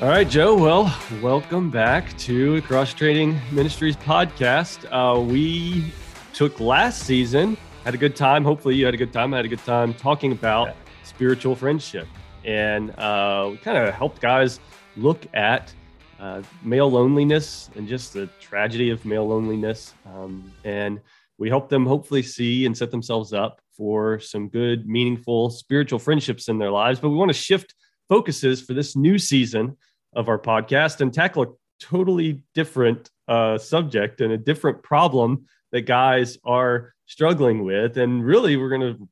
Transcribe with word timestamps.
All 0.00 0.06
right, 0.06 0.28
Joe. 0.28 0.54
Well, 0.54 0.96
welcome 1.20 1.72
back 1.72 2.16
to 2.18 2.62
Cross 2.62 2.94
Training 2.94 3.40
Ministries 3.50 3.96
podcast. 3.96 4.86
Uh, 4.92 5.20
we 5.20 5.92
took 6.32 6.60
last 6.60 7.02
season, 7.02 7.56
had 7.82 7.96
a 7.96 7.98
good 7.98 8.14
time. 8.14 8.44
Hopefully, 8.44 8.76
you 8.76 8.84
had 8.84 8.94
a 8.94 8.96
good 8.96 9.12
time. 9.12 9.34
I 9.34 9.38
had 9.38 9.46
a 9.46 9.48
good 9.48 9.64
time 9.64 9.92
talking 9.92 10.30
about 10.30 10.76
spiritual 11.02 11.56
friendship, 11.56 12.06
and 12.44 12.96
uh, 12.96 13.48
we 13.50 13.56
kind 13.56 13.76
of 13.76 13.92
helped 13.92 14.20
guys 14.20 14.60
look 14.96 15.26
at 15.34 15.74
uh, 16.20 16.42
male 16.62 16.88
loneliness 16.88 17.68
and 17.74 17.88
just 17.88 18.12
the 18.12 18.28
tragedy 18.38 18.90
of 18.90 19.04
male 19.04 19.26
loneliness, 19.26 19.94
um, 20.06 20.52
and 20.62 21.00
we 21.38 21.48
helped 21.48 21.70
them 21.70 21.84
hopefully 21.84 22.22
see 22.22 22.66
and 22.66 22.78
set 22.78 22.92
themselves 22.92 23.32
up 23.32 23.60
for 23.76 24.20
some 24.20 24.48
good, 24.48 24.88
meaningful 24.88 25.50
spiritual 25.50 25.98
friendships 25.98 26.46
in 26.46 26.56
their 26.56 26.70
lives. 26.70 27.00
But 27.00 27.08
we 27.08 27.16
want 27.16 27.30
to 27.30 27.36
shift 27.36 27.74
focuses 28.08 28.62
for 28.62 28.74
this 28.74 28.96
new 28.96 29.18
season 29.18 29.76
of 30.12 30.28
our 30.28 30.38
podcast 30.38 31.00
and 31.00 31.12
tackle 31.12 31.42
a 31.42 31.46
totally 31.80 32.42
different 32.54 33.10
uh, 33.28 33.58
subject 33.58 34.20
and 34.20 34.32
a 34.32 34.38
different 34.38 34.82
problem 34.82 35.46
that 35.72 35.82
guys 35.82 36.38
are 36.44 36.94
struggling 37.06 37.64
with. 37.64 37.96
And 37.96 38.24
really, 38.24 38.56
we're 38.56 38.70
going 38.70 38.94
to 38.96 39.08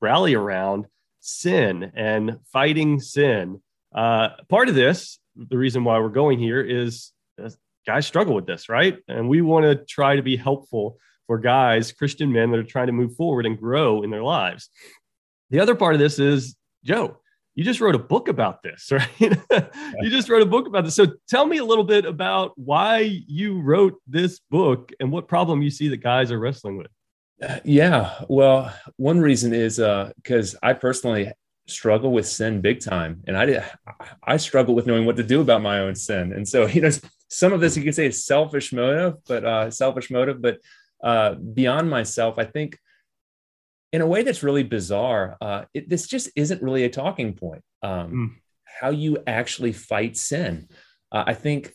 rally 0.00 0.34
around 0.34 0.86
sin 1.20 1.92
and 1.94 2.38
fighting 2.52 3.00
sin. 3.00 3.60
Uh, 3.94 4.30
part 4.48 4.68
of 4.68 4.74
this, 4.74 5.18
the 5.36 5.58
reason 5.58 5.84
why 5.84 5.98
we're 5.98 6.08
going 6.08 6.38
here 6.38 6.60
is 6.60 7.12
uh, 7.42 7.50
guys 7.86 8.06
struggle 8.06 8.34
with 8.34 8.46
this, 8.46 8.68
right? 8.68 8.98
And 9.08 9.28
we 9.28 9.42
want 9.42 9.64
to 9.64 9.84
try 9.84 10.16
to 10.16 10.22
be 10.22 10.36
helpful 10.36 10.98
for 11.26 11.38
guys, 11.38 11.92
Christian 11.92 12.32
men 12.32 12.50
that 12.50 12.58
are 12.58 12.64
trying 12.64 12.88
to 12.88 12.92
move 12.92 13.14
forward 13.14 13.46
and 13.46 13.58
grow 13.58 14.02
in 14.02 14.10
their 14.10 14.22
lives. 14.22 14.68
The 15.50 15.60
other 15.60 15.74
part 15.74 15.94
of 15.94 16.00
this 16.00 16.18
is 16.18 16.56
Joe 16.84 17.19
you 17.54 17.64
just 17.64 17.80
wrote 17.80 17.94
a 17.94 17.98
book 17.98 18.28
about 18.28 18.62
this, 18.62 18.90
right? 18.92 19.08
you 19.20 20.10
just 20.10 20.28
wrote 20.28 20.42
a 20.42 20.46
book 20.46 20.66
about 20.66 20.84
this. 20.84 20.94
So 20.94 21.06
tell 21.28 21.46
me 21.46 21.58
a 21.58 21.64
little 21.64 21.84
bit 21.84 22.04
about 22.04 22.52
why 22.56 23.00
you 23.26 23.60
wrote 23.60 24.00
this 24.06 24.40
book 24.50 24.92
and 25.00 25.10
what 25.10 25.28
problem 25.28 25.62
you 25.62 25.70
see 25.70 25.88
that 25.88 25.98
guys 25.98 26.30
are 26.30 26.38
wrestling 26.38 26.76
with. 26.76 26.88
Uh, 27.42 27.58
yeah, 27.64 28.22
well, 28.28 28.72
one 28.96 29.20
reason 29.20 29.54
is 29.54 29.76
because 29.76 30.54
uh, 30.54 30.58
I 30.62 30.74
personally 30.74 31.32
struggle 31.66 32.12
with 32.12 32.26
sin 32.26 32.60
big 32.60 32.80
time, 32.80 33.22
and 33.26 33.36
I 33.36 33.46
did, 33.46 33.64
I 34.24 34.36
struggle 34.36 34.74
with 34.74 34.86
knowing 34.86 35.06
what 35.06 35.16
to 35.16 35.22
do 35.22 35.40
about 35.40 35.62
my 35.62 35.80
own 35.80 35.94
sin. 35.94 36.32
And 36.32 36.46
so, 36.46 36.66
you 36.66 36.82
know, 36.82 36.90
some 37.28 37.52
of 37.52 37.60
this 37.60 37.76
you 37.76 37.82
could 37.82 37.94
say 37.94 38.06
is 38.06 38.26
selfish 38.26 38.72
motive, 38.72 39.14
but 39.26 39.44
uh, 39.44 39.70
selfish 39.70 40.10
motive, 40.10 40.42
but 40.42 40.58
uh, 41.02 41.34
beyond 41.34 41.88
myself, 41.88 42.38
I 42.38 42.44
think 42.44 42.78
in 43.92 44.00
a 44.00 44.06
way 44.06 44.22
that's 44.22 44.42
really 44.42 44.62
bizarre. 44.62 45.36
Uh, 45.40 45.64
it, 45.74 45.88
this 45.88 46.06
just 46.06 46.30
isn't 46.36 46.62
really 46.62 46.84
a 46.84 46.90
talking 46.90 47.34
point. 47.34 47.62
Um, 47.82 48.12
mm. 48.12 48.30
How 48.80 48.90
you 48.90 49.18
actually 49.26 49.72
fight 49.72 50.16
sin. 50.16 50.68
Uh, 51.12 51.24
I 51.26 51.34
think 51.34 51.74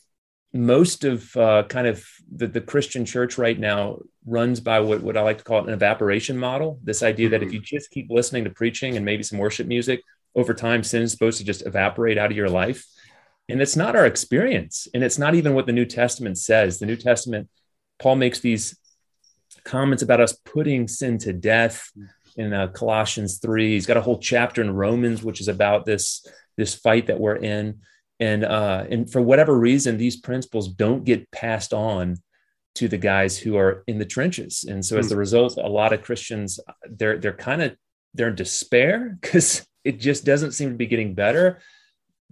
most 0.54 1.04
of 1.04 1.36
uh, 1.36 1.64
kind 1.64 1.86
of 1.86 2.06
the, 2.34 2.48
the, 2.48 2.62
Christian 2.62 3.04
church 3.04 3.38
right 3.38 3.60
now 3.60 4.00
runs 4.26 4.62
by 4.62 4.80
what, 4.80 5.04
what 5.04 5.18
I 5.18 5.22
like 5.22 5.40
to 5.40 5.44
call 5.44 5.68
an 5.68 5.74
evaporation 5.74 6.38
model. 6.38 6.80
This 6.82 7.04
idea 7.04 7.28
that 7.30 7.44
if 7.44 7.50
mm-hmm. 7.50 7.56
you 7.56 7.62
just 7.62 7.92
keep 7.92 8.08
listening 8.10 8.46
to 8.46 8.50
preaching 8.50 8.96
and 8.96 9.04
maybe 9.04 9.22
some 9.22 9.38
worship 9.38 9.68
music, 9.68 10.02
over 10.36 10.54
time, 10.54 10.84
sin 10.84 11.02
is 11.02 11.12
supposed 11.12 11.38
to 11.40 11.44
just 11.44 11.66
evaporate 11.66 12.18
out 12.18 12.32
of 12.32 12.38
your 12.38 12.50
life. 12.50 12.86
And 13.48 13.62
it's 13.62 13.76
not 13.76 13.96
our 13.96 14.06
experience. 14.06 14.88
And 14.94 15.04
it's 15.04 15.18
not 15.18 15.36
even 15.36 15.54
what 15.54 15.66
the 15.66 15.72
New 15.72 15.86
Testament 15.86 16.38
says. 16.38 16.80
The 16.80 16.86
New 16.86 16.96
Testament, 16.96 17.50
Paul 18.00 18.16
makes 18.16 18.40
these 18.40 18.78
comments 19.64 20.04
about 20.04 20.22
us 20.22 20.34
putting 20.34 20.88
sin 20.88 21.18
to 21.20 21.34
death 21.34 21.92
in 22.36 22.54
uh, 22.54 22.68
Colossians 22.68 23.40
3. 23.40 23.74
He's 23.74 23.86
got 23.86 23.98
a 23.98 24.02
whole 24.02 24.20
chapter 24.20 24.62
in 24.62 24.76
Romans, 24.76 25.24
which 25.24 25.40
is 25.40 25.48
about 25.48 25.86
this, 25.86 26.26
this 26.58 26.76
fight 26.76 27.08
that 27.08 27.20
we're 27.20 27.38
in. 27.38 27.80
And, 28.20 28.44
uh, 28.46 28.86
and 28.90 29.12
for 29.12 29.22
whatever 29.22 29.58
reason, 29.58 29.98
these 29.98 30.18
principles 30.18 30.68
don't 30.68 31.04
get 31.04 31.30
passed 31.32 31.74
on 31.74 32.18
to 32.76 32.88
the 32.88 32.98
guys 32.98 33.38
who 33.38 33.58
are 33.58 33.84
in 33.88 33.98
the 33.98 34.06
trenches. 34.06 34.66
And 34.68 34.86
so 34.86 34.98
as 34.98 35.12
a 35.12 35.18
result, 35.18 35.58
a 35.58 35.68
lot 35.68 35.94
of 35.94 36.02
Christians, 36.02 36.60
they're, 36.90 37.18
they're 37.18 37.34
kind 37.34 37.62
of, 37.62 37.76
they're 38.14 38.30
in 38.30 38.36
despair 38.36 39.18
because 39.22 39.66
it 39.84 40.00
just 40.00 40.26
doesn't 40.26 40.52
seem 40.52 40.70
to 40.72 40.76
be 40.76 40.88
getting 40.88 41.14
better. 41.14 41.62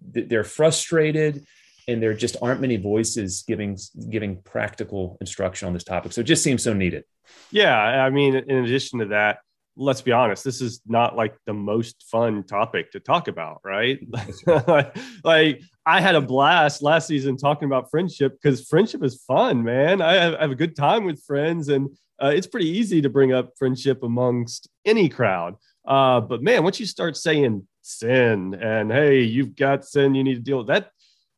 They're 0.01 0.44
frustrated 0.44 1.45
and 1.88 2.01
there 2.01 2.13
just 2.13 2.38
aren't 2.41 2.61
many 2.61 2.77
voices 2.77 3.44
giving 3.47 3.77
giving 4.09 4.41
practical 4.44 5.17
instruction 5.21 5.67
on 5.67 5.73
this 5.73 5.83
topic. 5.83 6.13
So 6.13 6.21
it 6.21 6.25
just 6.25 6.44
seems 6.44 6.63
so 6.63 6.73
needed. 6.73 7.03
Yeah 7.51 7.77
i 7.77 8.09
mean 8.09 8.35
in 8.35 8.66
addition 8.66 8.99
to 8.99 9.05
that 9.05 9.39
let's 9.75 10.01
be 10.01 10.11
honest 10.11 10.44
this 10.44 10.61
is 10.61 10.81
not 10.85 11.16
like 11.16 11.35
the 11.45 11.53
most 11.53 12.05
fun 12.11 12.44
topic 12.44 12.91
to 12.91 12.99
talk 12.99 13.27
about 13.27 13.61
right? 13.63 13.99
Like 15.23 15.61
i 15.85 15.99
had 15.99 16.16
a 16.16 16.21
blast 16.21 16.81
last 16.81 17.07
season 17.07 17.38
talking 17.38 17.66
about 17.66 17.89
friendship 17.89 18.38
because 18.41 18.67
friendship 18.67 19.03
is 19.03 19.23
fun 19.23 19.63
man. 19.63 20.01
I 20.01 20.13
have, 20.13 20.51
a 20.51 20.55
good 20.55 20.75
time 20.75 21.05
with 21.05 21.23
friends 21.23 21.69
and 21.69 21.89
uh, 22.21 22.31
it's 22.33 22.47
pretty 22.47 22.69
easy 22.69 23.01
to 23.01 23.09
bring 23.09 23.33
up 23.33 23.51
friendship 23.57 24.03
amongst 24.03 24.69
any 24.85 25.09
crowd. 25.09 25.55
Uh, 25.85 26.21
but 26.21 26.41
man 26.41 26.63
once 26.63 26.79
you 26.79 26.85
start 26.85 27.17
saying 27.17 27.67
sin 27.81 28.53
and 28.61 28.91
hey 28.91 29.21
you've 29.21 29.55
got 29.55 29.83
sin 29.83 30.15
you 30.15 30.23
need 30.23 30.35
to 30.35 30.41
deal 30.41 30.59
with 30.59 30.67
that 30.67 30.89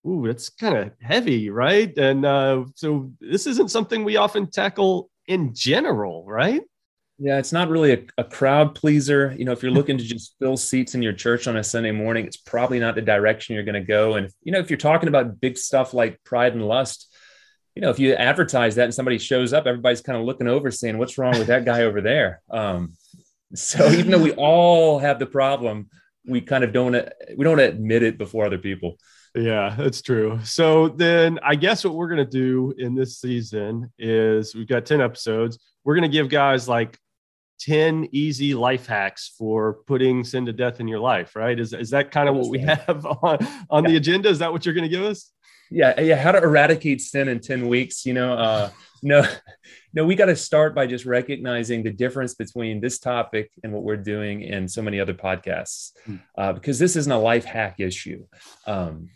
ooh, 0.06 0.28
that's 0.28 0.50
kind 0.50 0.78
of 0.78 0.92
heavy, 1.02 1.50
right? 1.50 1.96
And 1.98 2.26
uh, 2.26 2.66
so 2.76 3.12
this 3.20 3.48
isn't 3.48 3.72
something 3.72 4.04
we 4.04 4.18
often 4.18 4.50
tackle 4.50 5.10
in 5.28 5.54
general, 5.54 6.26
right? 6.26 6.62
Yeah, 7.18 7.40
it's 7.40 7.54
not 7.54 7.70
really 7.70 7.94
a, 7.94 8.04
a, 8.18 8.24
crowd 8.26 8.76
pleaser. 8.76 9.34
You 9.38 9.46
know, 9.46 9.54
if 9.54 9.64
you're 9.64 9.72
looking 9.80 9.98
to 9.98 10.04
just 10.04 10.36
fill 10.40 10.58
seats 10.58 10.96
in 10.96 11.02
your 11.02 11.14
church 11.14 11.48
on 11.48 11.58
a 11.58 11.64
Sunday 11.64 11.92
morning, 11.92 12.26
it's 12.26 12.38
probably 12.38 12.80
not 12.80 12.96
the 12.96 13.02
direction 13.02 13.56
you're 13.56 13.64
going 13.64 13.76
to 13.76 13.82
go. 13.82 14.16
And, 14.16 14.30
you 14.44 14.52
know, 14.52 14.60
if 14.60 14.70
you're 14.70 14.78
talking 14.78 15.08
about 15.08 15.40
big 15.40 15.58
stuff 15.58 15.94
like 15.94 16.22
pride 16.24 16.54
and 16.54 16.68
lust, 16.68 17.14
you 17.74 17.82
know, 17.82 17.90
if 17.90 18.00
you 18.00 18.14
advertise 18.14 18.76
that 18.76 18.86
and 18.86 18.94
somebody 18.94 19.18
shows 19.18 19.54
up, 19.54 19.66
everybody's 19.66 20.02
kind 20.02 20.20
of 20.20 20.26
looking 20.26 20.48
over 20.48 20.72
saying, 20.72 20.98
what's 20.98 21.18
wrong 21.18 21.38
with 21.38 21.48
that 21.48 21.66
guy 21.66 21.84
over 21.84 22.02
there? 22.02 22.42
Um, 22.50 22.94
so 23.54 23.90
even 23.92 24.12
though 24.12 24.22
we 24.22 24.32
all 24.38 25.00
have 25.00 25.20
the 25.20 25.26
problem, 25.26 25.90
we 26.28 26.41
kind 26.41 26.63
of 26.63 26.74
don't, 26.74 26.96
we 27.38 27.44
don't 27.44 27.59
admit 27.59 28.03
it 28.03 28.18
before 28.18 28.46
other 28.46 28.58
people. 28.58 28.97
Yeah, 29.36 29.75
that's 29.78 30.02
true. 30.02 30.40
So 30.44 30.88
then 30.88 31.40
I 31.44 31.56
guess 31.56 31.84
what 31.84 31.96
we're 31.96 32.08
going 32.08 32.25
to 32.25 32.25
do 32.25 32.74
in 32.78 32.96
this 32.96 33.19
season 33.19 33.91
is 34.00 34.56
we've 34.56 34.68
got 34.68 34.86
10 34.86 35.02
episodes. 35.02 35.59
We're 35.84 35.96
going 35.96 36.09
to 36.09 36.16
give 36.16 36.30
guys 36.30 36.69
like 36.69 36.97
10 37.59 38.09
easy 38.12 38.53
life 38.53 38.86
hacks 38.86 39.34
for 39.38 39.74
putting 39.88 40.24
sin 40.24 40.46
to 40.46 40.53
death 40.53 40.80
in 40.80 40.88
your 40.88 41.00
life, 41.00 41.36
right? 41.36 41.59
Is, 41.59 41.74
is 41.74 41.90
that 41.90 42.12
kind 42.12 42.30
of 42.30 42.36
what 42.36 42.50
we 42.50 42.59
have 42.59 43.06
on, 43.24 43.38
on 43.69 43.84
yeah. 43.84 43.90
the 43.90 43.97
agenda? 43.97 44.30
Is 44.30 44.40
that 44.40 44.53
what 44.53 44.66
you're 44.66 44.75
going 44.75 44.90
to 44.90 44.96
give 44.96 45.03
us? 45.03 45.31
Yeah. 45.69 46.00
Yeah. 46.00 46.16
How 46.16 46.31
to 46.31 46.42
eradicate 46.42 47.02
sin 47.02 47.28
in 47.28 47.42
10 47.42 47.68
weeks, 47.68 48.06
you 48.06 48.13
know, 48.13 48.34
uh, 48.34 48.69
no, 49.03 49.24
no, 49.95 50.06
we 50.06 50.16
got 50.16 50.25
to 50.25 50.35
start 50.35 50.75
by 50.75 50.85
just 50.85 51.06
recognizing 51.06 51.81
the 51.81 51.91
difference 51.91 52.35
between 52.35 52.81
this 52.81 53.00
topic 53.00 53.50
and 53.63 53.73
what 53.73 53.83
we're 53.83 53.95
doing 53.95 54.41
in 54.41 54.67
so 54.67 54.81
many 54.81 55.00
other 55.00 55.13
podcasts, 55.13 55.91
hmm. 56.06 56.17
uh, 56.38 56.53
because 56.53 56.78
this 56.78 56.95
isn't 56.95 57.11
a 57.11 57.17
life 57.17 57.45
hack 57.45 57.79
issue. 57.79 58.25
Um, 58.67 59.09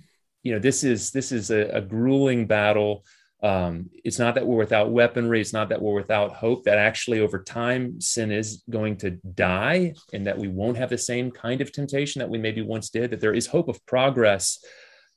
you 0.43 0.53
know 0.53 0.59
this 0.59 0.83
is 0.83 1.11
this 1.11 1.31
is 1.31 1.51
a, 1.51 1.69
a 1.69 1.81
grueling 1.81 2.45
battle 2.47 3.05
um, 3.41 3.89
it's 4.03 4.19
not 4.19 4.35
that 4.35 4.45
we're 4.45 4.57
without 4.57 4.91
weaponry 4.91 5.39
it's 5.39 5.53
not 5.53 5.69
that 5.69 5.81
we're 5.81 5.93
without 5.93 6.33
hope 6.33 6.63
that 6.65 6.77
actually 6.77 7.19
over 7.19 7.41
time 7.41 7.99
sin 8.01 8.31
is 8.31 8.63
going 8.69 8.97
to 8.97 9.11
die 9.11 9.93
and 10.13 10.27
that 10.27 10.37
we 10.37 10.47
won't 10.47 10.77
have 10.77 10.89
the 10.89 10.97
same 10.97 11.31
kind 11.31 11.61
of 11.61 11.71
temptation 11.71 12.19
that 12.19 12.29
we 12.29 12.37
maybe 12.37 12.61
once 12.61 12.89
did 12.89 13.11
that 13.11 13.21
there 13.21 13.33
is 13.33 13.47
hope 13.47 13.67
of 13.67 13.85
progress 13.85 14.63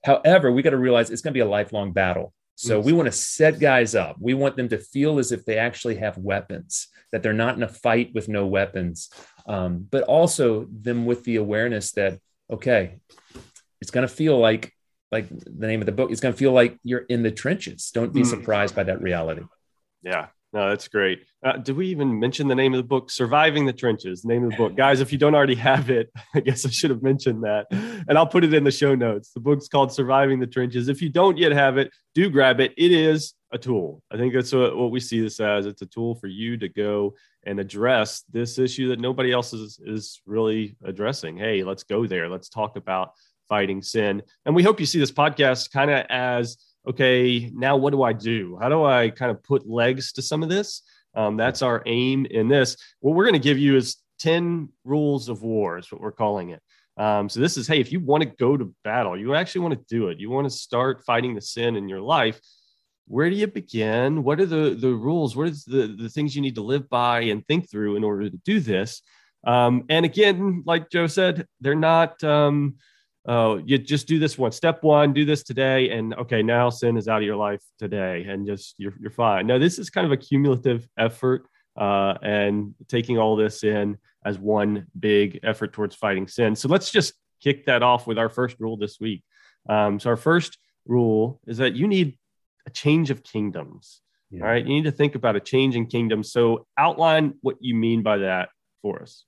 however 0.05 0.53
we 0.53 0.63
got 0.63 0.71
to 0.71 0.79
realize 0.79 1.11
it's 1.11 1.23
going 1.23 1.33
to 1.33 1.39
be 1.39 1.41
a 1.41 1.47
lifelong 1.47 1.93
battle 1.93 2.33
so 2.55 2.79
we 2.79 2.93
want 2.93 3.07
to 3.07 3.13
set 3.13 3.59
guys 3.59 3.95
up 3.95 4.17
we 4.21 4.35
want 4.35 4.57
them 4.57 4.69
to 4.69 4.79
feel 4.79 5.19
as 5.19 5.33
if 5.33 5.45
they 5.45 5.59
actually 5.59 5.97
have 5.97 6.17
weapons 6.19 6.89
that 7.11 7.23
they're 7.23 7.33
not 7.33 7.57
in 7.57 7.63
a 7.63 7.69
fight 7.69 8.11
with 8.15 8.29
no 8.29 8.47
weapons 8.47 9.11
um, 9.47 9.87
but 9.91 10.05
also 10.05 10.67
them 10.71 11.05
with 11.07 11.25
the 11.25 11.37
awareness 11.37 11.93
that 11.93 12.19
okay 12.51 12.99
it's 13.81 13.91
going 13.91 14.07
to 14.07 14.15
feel 14.15 14.39
like 14.39 14.73
like 15.13 15.29
the 15.29 15.67
name 15.67 15.81
of 15.81 15.87
the 15.87 15.93
book, 15.93 16.11
it's 16.11 16.23
going 16.23 16.33
to 16.33 16.39
feel 16.39 16.53
like 16.53 16.79
you're 16.83 17.01
in 17.01 17.23
the 17.23 17.31
trenches. 17.31 17.91
Don't 17.93 18.15
be 18.15 18.23
mm. 18.23 18.27
surprised 18.27 18.75
by 18.75 18.85
that 18.85 19.03
reality. 19.03 19.43
Yeah, 20.03 20.29
no, 20.53 20.69
that's 20.69 20.87
great. 20.89 21.25
Uh, 21.43 21.57
did 21.57 21.77
we 21.77 21.89
even 21.89 22.21
mention 22.21 22.47
the 22.47 22.55
name 22.55 22.75
of 22.75 22.77
the 22.77 22.87
book? 22.87 23.11
Surviving 23.11 23.65
the 23.65 23.73
Trenches, 23.73 24.23
name 24.25 24.45
of 24.45 24.51
the 24.51 24.57
book. 24.57 24.77
Guys, 24.77 25.01
if 25.01 25.11
you 25.11 25.17
don't 25.17 25.35
already 25.35 25.55
have 25.55 25.89
it, 25.89 26.11
I 26.35 26.41
guess 26.41 26.67
I 26.67 26.69
should 26.69 26.91
have 26.91 27.03
mentioned 27.03 27.45
that. 27.45 27.67
And 27.71 28.19
I'll 28.19 28.27
put 28.27 28.45
it 28.45 28.53
in 28.53 28.63
the 28.63 28.71
show 28.71 28.95
notes. 28.95 29.31
The 29.33 29.41
book's 29.41 29.69
called 29.69 29.93
Surviving 29.93 30.41
the 30.41 30.47
Trenches. 30.47 30.89
If 30.89 31.01
you 31.01 31.09
don't 31.09 31.39
yet 31.39 31.53
have 31.53 31.79
it, 31.79 31.91
do 32.15 32.29
grab 32.29 32.61
it. 32.61 32.75
It 32.77 32.93
is 32.93 33.33
a 33.51 33.57
tool. 33.57 34.03
I 34.11 34.19
think 34.19 34.35
that's 34.35 34.53
what, 34.53 34.77
what 34.77 34.91
we 34.91 35.01
see 35.01 35.23
this 35.23 35.41
as. 35.41 35.65
It's 35.65 35.83
a 35.83 35.87
tool 35.87 36.17
for 36.17 36.27
you 36.27 36.59
to 36.59 36.69
go 36.69 37.15
and 37.45 37.59
address 37.59 38.23
this 38.31 38.59
issue 38.59 38.89
that 38.89 39.01
nobody 39.01 39.33
else 39.33 39.55
is, 39.55 39.81
is 39.83 40.21
really 40.27 40.77
addressing. 40.85 41.39
Hey, 41.39 41.65
let's 41.65 41.83
go 41.83 42.07
there. 42.07 42.29
Let's 42.29 42.51
talk 42.51 42.77
about 42.77 43.13
fighting 43.49 43.83
sin. 43.83 44.23
And 44.45 44.55
we 44.55 44.63
hope 44.63 44.81
you 44.81 44.87
see 44.87 44.99
this 44.99 45.13
podcast 45.13 45.73
kind 45.73 45.91
of 45.91 46.05
as 46.11 46.59
okay, 46.89 47.51
now 47.55 47.77
what 47.77 47.91
do 47.91 48.03
I 48.03 48.13
do? 48.13 48.59
How 48.61 48.69
do 48.69 48.85
I 48.85 49.11
kind 49.11 49.31
of 49.31 49.43
put 49.43 49.69
legs 49.69 50.13
to 50.13 50.23
some 50.23 50.43
of 50.43 50.49
this? 50.49 50.83
Um, 51.15 51.37
that's 51.37 51.63
our 51.63 51.83
aim 51.87 52.27
in 52.27 52.49
this. 52.49 52.77
What 53.01 53.15
we're 53.15 53.25
going 53.25 53.35
to 53.35 53.39
give 53.39 53.59
you 53.59 53.77
is 53.77 53.97
10 54.21 54.69
rules 54.85 55.29
of 55.29 55.43
war, 55.43 55.79
is 55.79 55.91
what 55.91 56.01
we're 56.01 56.13
calling 56.13 56.51
it. 56.51 56.63
Um, 56.97 57.29
so 57.29 57.41
this 57.41 57.57
is, 57.57 57.67
hey, 57.67 57.81
if 57.81 57.91
you 57.91 58.01
want 58.01 58.23
to 58.23 58.29
go 58.29 58.57
to 58.57 58.75
battle, 58.85 59.19
you 59.19 59.35
actually 59.35 59.63
want 59.63 59.75
to 59.75 59.95
do 59.95 60.09
it. 60.09 60.21
You 60.21 60.31
want 60.31 60.47
to 60.47 60.51
start 60.51 61.05
fighting 61.05 61.35
the 61.35 61.41
sin 61.41 61.77
in 61.77 61.89
your 61.89 62.01
life. 62.01 62.41
Where 63.09 63.29
do 63.29 63.37
you 63.37 63.47
begin? 63.47 64.23
What 64.23 64.41
are 64.41 64.47
the 64.47 64.77
the 64.79 64.95
rules? 64.95 65.35
What 65.35 65.49
is 65.49 65.65
the 65.65 65.89
the 65.99 66.09
things 66.09 66.37
you 66.37 66.43
need 66.43 66.55
to 66.55 66.63
live 66.63 66.89
by 66.89 67.23
and 67.23 67.47
think 67.47 67.69
through 67.69 67.97
in 67.97 68.05
order 68.05 68.31
to 68.31 68.37
do 68.45 68.61
this? 68.61 69.03
Um, 69.45 69.85
and 69.89 70.05
again, 70.05 70.63
like 70.67 70.89
Joe 70.91 71.09
said, 71.09 71.47
they're 71.61 71.75
not. 71.75 72.23
Um, 72.23 72.77
oh, 73.27 73.57
you 73.65 73.79
just 73.79 74.07
do 74.07 74.19
this 74.19 74.37
one. 74.37 74.53
Step 74.53 74.83
one, 74.83 75.13
do 75.13 75.25
this 75.25 75.43
today, 75.43 75.91
and 75.91 76.15
okay, 76.15 76.43
now 76.43 76.71
sin 76.71 76.97
is 76.97 77.09
out 77.09 77.19
of 77.19 77.27
your 77.27 77.37
life 77.37 77.63
today, 77.79 78.25
and 78.29 78.47
just 78.47 78.75
you're 78.79 78.95
you're 79.01 79.11
fine. 79.11 79.47
Now 79.47 79.59
this 79.59 79.79
is 79.79 79.91
kind 79.91 80.07
of 80.07 80.13
a 80.13 80.17
cumulative 80.17 80.89
effort, 80.99 81.47
uh, 81.77 82.15
and 82.23 82.75
taking 82.89 83.19
all 83.19 83.37
this 83.37 83.65
in 83.65 83.99
as 84.25 84.39
one 84.39 84.87
big 84.99 85.41
effort 85.43 85.73
towards 85.73 85.97
fighting 85.97 86.29
sin. 86.29 86.55
So 86.55 86.69
let's 86.69 86.91
just 86.91 87.15
kick 87.43 87.67
that 87.67 87.83
off 87.83 88.07
with 88.07 88.19
our 88.19 88.29
first 88.29 88.57
rule 88.61 88.77
this 88.77 89.01
week. 89.01 89.25
Um, 89.69 89.99
so 89.99 90.11
our 90.11 90.17
first 90.17 90.59
rule 90.87 91.41
is 91.47 91.59
that 91.59 91.75
you 91.75 91.87
need 91.89 92.19
a 92.67 92.71
change 92.71 93.11
of 93.11 93.23
kingdoms. 93.23 94.01
Yeah. 94.31 94.43
All 94.43 94.49
right, 94.49 94.65
you 94.65 94.73
need 94.73 94.85
to 94.85 94.93
think 94.93 95.15
about 95.15 95.37
a 95.37 95.41
change 95.41 95.77
in 95.77 95.87
kingdom. 95.87 96.23
So 96.23 96.67
outline 96.79 97.35
what 97.43 97.57
you 97.61 97.75
mean 97.75 98.03
by 98.03 98.19
that 98.19 98.49
for 98.81 99.03
us. 99.03 99.25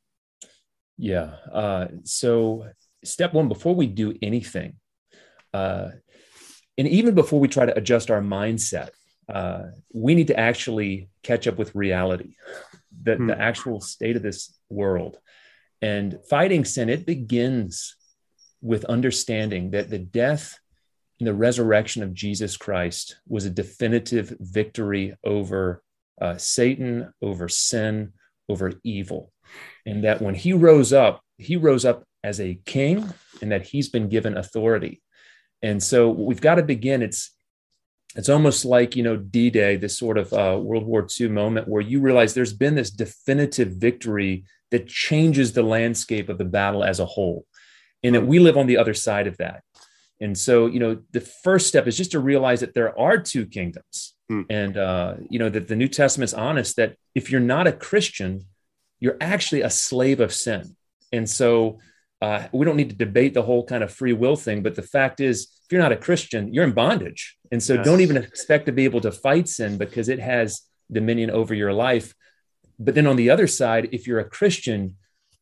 Yeah. 0.96 1.34
Uh, 1.52 1.88
so 2.04 2.66
step 3.04 3.32
one, 3.32 3.48
before 3.48 3.74
we 3.74 3.86
do 3.86 4.14
anything, 4.22 4.74
uh, 5.52 5.88
and 6.76 6.88
even 6.88 7.14
before 7.14 7.40
we 7.40 7.48
try 7.48 7.66
to 7.66 7.76
adjust 7.76 8.10
our 8.10 8.20
mindset, 8.20 8.90
uh, 9.32 9.64
we 9.92 10.14
need 10.14 10.26
to 10.26 10.38
actually 10.38 11.08
catch 11.22 11.46
up 11.46 11.56
with 11.56 11.74
reality, 11.74 12.34
the, 13.02 13.16
hmm. 13.16 13.26
the 13.26 13.40
actual 13.40 13.80
state 13.80 14.16
of 14.16 14.22
this 14.22 14.58
world. 14.68 15.18
And 15.80 16.18
fighting 16.28 16.64
sin, 16.64 16.88
it 16.88 17.06
begins 17.06 17.96
with 18.60 18.84
understanding 18.86 19.72
that 19.72 19.90
the 19.90 19.98
death 19.98 20.58
and 21.20 21.26
the 21.26 21.34
resurrection 21.34 22.02
of 22.02 22.14
Jesus 22.14 22.56
Christ 22.56 23.16
was 23.28 23.44
a 23.44 23.50
definitive 23.50 24.34
victory 24.40 25.14
over 25.22 25.82
uh, 26.20 26.36
Satan, 26.38 27.12
over 27.22 27.48
sin, 27.48 28.12
over 28.48 28.72
evil. 28.82 29.32
And 29.86 30.04
that 30.04 30.22
when 30.22 30.34
he 30.34 30.52
rose 30.52 30.92
up, 30.92 31.22
he 31.36 31.56
rose 31.56 31.84
up 31.84 32.04
as 32.24 32.40
a 32.40 32.58
king 32.64 33.12
and 33.42 33.52
that 33.52 33.66
he's 33.66 33.88
been 33.88 34.08
given 34.08 34.36
authority. 34.36 35.02
And 35.62 35.82
so 35.82 36.08
we've 36.08 36.40
got 36.40 36.56
to 36.56 36.62
begin. 36.62 37.02
It's 37.02 37.30
it's 38.16 38.28
almost 38.28 38.64
like 38.64 38.94
you 38.96 39.02
know 39.02 39.16
d-day 39.16 39.76
this 39.76 39.98
sort 39.98 40.18
of 40.18 40.32
uh, 40.32 40.58
world 40.60 40.84
war 40.84 41.06
ii 41.20 41.28
moment 41.28 41.68
where 41.68 41.82
you 41.82 42.00
realize 42.00 42.32
there's 42.32 42.52
been 42.52 42.74
this 42.74 42.90
definitive 42.90 43.70
victory 43.72 44.44
that 44.70 44.86
changes 44.86 45.52
the 45.52 45.62
landscape 45.62 46.28
of 46.28 46.38
the 46.38 46.44
battle 46.44 46.84
as 46.84 47.00
a 47.00 47.06
whole 47.06 47.44
and 48.02 48.14
that 48.14 48.26
we 48.26 48.38
live 48.38 48.56
on 48.56 48.66
the 48.66 48.76
other 48.76 48.94
side 48.94 49.26
of 49.26 49.36
that 49.38 49.62
and 50.20 50.38
so 50.38 50.66
you 50.66 50.78
know 50.78 51.02
the 51.10 51.20
first 51.20 51.66
step 51.66 51.88
is 51.88 51.96
just 51.96 52.12
to 52.12 52.20
realize 52.20 52.60
that 52.60 52.74
there 52.74 52.96
are 52.98 53.18
two 53.18 53.46
kingdoms 53.46 54.14
hmm. 54.28 54.42
and 54.48 54.76
uh, 54.76 55.14
you 55.28 55.38
know 55.38 55.48
that 55.48 55.66
the 55.66 55.76
new 55.76 55.88
testament's 55.88 56.34
honest 56.34 56.76
that 56.76 56.94
if 57.14 57.30
you're 57.30 57.40
not 57.40 57.66
a 57.66 57.72
christian 57.72 58.44
you're 59.00 59.16
actually 59.20 59.62
a 59.62 59.70
slave 59.70 60.20
of 60.20 60.32
sin 60.32 60.76
and 61.12 61.28
so 61.28 61.78
uh, 62.24 62.48
we 62.52 62.64
don't 62.64 62.76
need 62.80 62.88
to 62.88 63.04
debate 63.06 63.34
the 63.34 63.42
whole 63.42 63.64
kind 63.72 63.84
of 63.84 63.92
free 63.92 64.14
will 64.22 64.36
thing, 64.36 64.62
but 64.62 64.74
the 64.74 64.88
fact 64.96 65.20
is, 65.20 65.36
if 65.64 65.70
you're 65.70 65.86
not 65.86 65.92
a 65.92 66.04
Christian, 66.08 66.42
you're 66.52 66.64
in 66.64 66.72
bondage. 66.72 67.36
And 67.52 67.62
so 67.62 67.74
yes. 67.74 67.84
don't 67.84 68.00
even 68.00 68.16
expect 68.16 68.64
to 68.66 68.72
be 68.72 68.84
able 68.84 69.02
to 69.02 69.12
fight 69.12 69.46
sin 69.46 69.76
because 69.76 70.08
it 70.08 70.20
has 70.20 70.62
dominion 70.90 71.30
over 71.30 71.54
your 71.54 71.74
life. 71.74 72.14
But 72.78 72.94
then 72.94 73.06
on 73.06 73.16
the 73.16 73.28
other 73.28 73.46
side, 73.46 73.90
if 73.92 74.06
you're 74.06 74.20
a 74.20 74.34
Christian, 74.38 74.96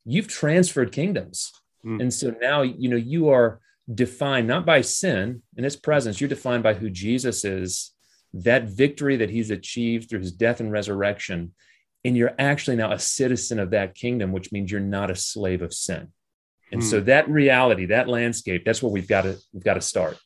you've 0.05 0.27
transferred 0.27 0.91
kingdoms. 0.91 1.53
Mm. 1.87 2.01
And 2.03 2.13
so 2.13 2.35
now, 2.41 2.63
you 2.63 2.89
know, 2.89 2.97
you 3.15 3.29
are 3.29 3.61
defined 3.93 4.49
not 4.49 4.67
by 4.67 4.81
sin 4.81 5.43
and 5.57 5.65
its 5.65 5.77
presence, 5.77 6.21
you're 6.21 6.37
defined 6.37 6.65
by 6.65 6.75
who 6.75 6.91
Jesus 6.91 7.45
is, 7.45 7.93
that 8.35 8.65
victory 8.65 9.17
that 9.19 9.31
he's 9.31 9.51
achieved 9.51 10.09
through 10.09 10.21
his 10.21 10.33
death 10.33 10.59
and 10.59 10.73
resurrection. 10.73 11.53
And 12.05 12.17
you're 12.17 12.35
actually 12.41 12.77
now 12.77 12.91
a 12.91 12.99
citizen 12.99 13.61
of 13.61 13.71
that 13.71 13.95
kingdom, 13.95 14.33
which 14.33 14.51
means 14.51 14.73
you're 14.73 14.81
not 14.81 15.13
a 15.13 15.15
slave 15.31 15.63
of 15.63 15.73
sin. 15.73 16.09
And 16.73 16.83
so 16.83 17.01
hmm. 17.01 17.07
that 17.07 17.29
reality, 17.29 17.87
that 17.87 18.09
landscape, 18.09 18.65
that's 18.65 18.83
where 18.83 18.91
we've 18.91 19.09
got 19.09 19.23
to 19.23 19.39
we've 19.53 19.65
got 19.65 19.75
to 19.75 19.81
start. 19.81 20.19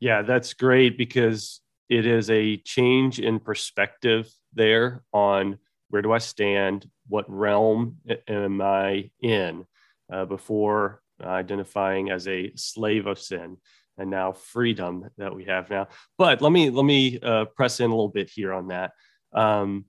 Yeah, 0.00 0.22
that's 0.22 0.54
great 0.54 0.98
because 0.98 1.60
it 1.88 2.06
is 2.06 2.28
a 2.30 2.56
change 2.58 3.20
in 3.20 3.38
perspective 3.38 4.28
there 4.52 5.04
on 5.12 5.58
where 5.90 6.02
do 6.02 6.10
I 6.12 6.18
stand, 6.18 6.88
what 7.06 7.24
realm 7.28 7.98
am 8.26 8.60
I 8.60 9.10
in 9.22 9.66
uh, 10.12 10.24
before 10.24 11.02
identifying 11.22 12.10
as 12.10 12.26
a 12.26 12.52
slave 12.56 13.06
of 13.06 13.18
sin 13.18 13.58
and 13.98 14.10
now 14.10 14.32
freedom 14.32 15.08
that 15.18 15.34
we 15.34 15.44
have 15.44 15.70
now. 15.70 15.88
But 16.18 16.42
let 16.42 16.50
me 16.50 16.70
let 16.70 16.84
me 16.84 17.20
uh, 17.20 17.44
press 17.44 17.80
in 17.80 17.90
a 17.90 17.94
little 17.94 18.08
bit 18.08 18.30
here 18.30 18.52
on 18.52 18.68
that. 18.68 18.92
Um, 19.32 19.84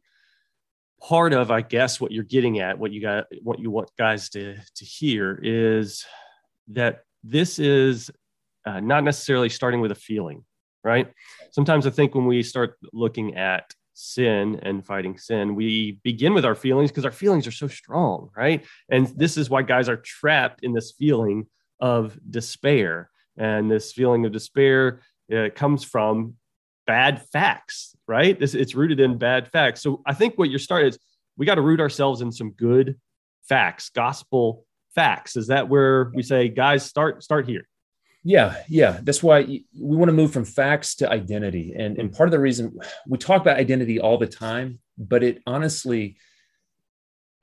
part 1.03 1.33
of, 1.33 1.51
I 1.51 1.61
guess, 1.61 1.99
what 1.99 2.11
you're 2.11 2.23
getting 2.23 2.59
at, 2.59 2.79
what 2.79 2.91
you 2.91 3.01
got, 3.01 3.25
what 3.41 3.59
you 3.59 3.69
want 3.69 3.89
guys 3.97 4.29
to 4.29 4.55
to 4.55 4.85
hear 4.85 5.39
is 5.43 6.05
that 6.69 7.01
this 7.23 7.59
is 7.59 8.09
uh, 8.65 8.79
not 8.79 9.03
necessarily 9.03 9.49
starting 9.49 9.81
with 9.81 9.91
a 9.91 9.95
feeling, 9.95 10.43
right? 10.83 11.11
Sometimes 11.51 11.85
I 11.85 11.89
think 11.89 12.15
when 12.15 12.25
we 12.25 12.41
start 12.41 12.77
looking 12.93 13.35
at 13.35 13.73
sin 13.93 14.59
and 14.63 14.85
fighting 14.85 15.17
sin, 15.17 15.55
we 15.55 15.99
begin 16.03 16.33
with 16.33 16.45
our 16.45 16.55
feelings 16.55 16.89
because 16.89 17.05
our 17.05 17.11
feelings 17.11 17.45
are 17.47 17.51
so 17.51 17.67
strong, 17.67 18.29
right? 18.35 18.65
And 18.89 19.07
this 19.07 19.37
is 19.37 19.49
why 19.49 19.61
guys 19.61 19.89
are 19.89 19.97
trapped 19.97 20.63
in 20.63 20.73
this 20.73 20.93
feeling 20.97 21.47
of 21.79 22.17
despair. 22.29 23.09
And 23.37 23.69
this 23.69 23.91
feeling 23.91 24.25
of 24.25 24.31
despair 24.31 25.01
uh, 25.35 25.49
comes 25.53 25.83
from 25.83 26.35
bad 26.85 27.21
facts, 27.31 27.95
right? 28.07 28.37
It's, 28.41 28.53
it's 28.53 28.75
rooted 28.75 28.99
in 28.99 29.17
bad 29.17 29.49
facts. 29.51 29.81
So 29.81 30.01
I 30.05 30.13
think 30.13 30.37
what 30.37 30.49
you're 30.49 30.59
starting 30.59 30.89
is 30.89 30.99
we 31.37 31.45
got 31.45 31.55
to 31.55 31.61
root 31.61 31.79
ourselves 31.79 32.21
in 32.21 32.31
some 32.31 32.51
good 32.51 32.99
facts, 33.43 33.89
gospel 33.89 34.65
facts. 34.95 35.35
Is 35.35 35.47
that 35.47 35.69
where 35.69 36.11
we 36.13 36.23
say, 36.23 36.49
guys, 36.49 36.85
start 36.85 37.23
start 37.23 37.47
here? 37.47 37.67
Yeah, 38.23 38.55
yeah. 38.69 38.99
That's 39.03 39.21
why 39.21 39.41
we 39.41 39.65
want 39.73 40.07
to 40.07 40.13
move 40.13 40.31
from 40.31 40.45
facts 40.45 40.95
to 40.95 41.09
identity. 41.09 41.73
And, 41.77 41.97
and 41.97 42.13
part 42.13 42.27
of 42.27 42.31
the 42.31 42.39
reason 42.39 42.77
we 43.05 43.17
talk 43.17 43.41
about 43.41 43.57
identity 43.57 43.99
all 43.99 44.17
the 44.17 44.27
time, 44.27 44.79
but 44.97 45.23
it 45.23 45.41
honestly, 45.45 46.15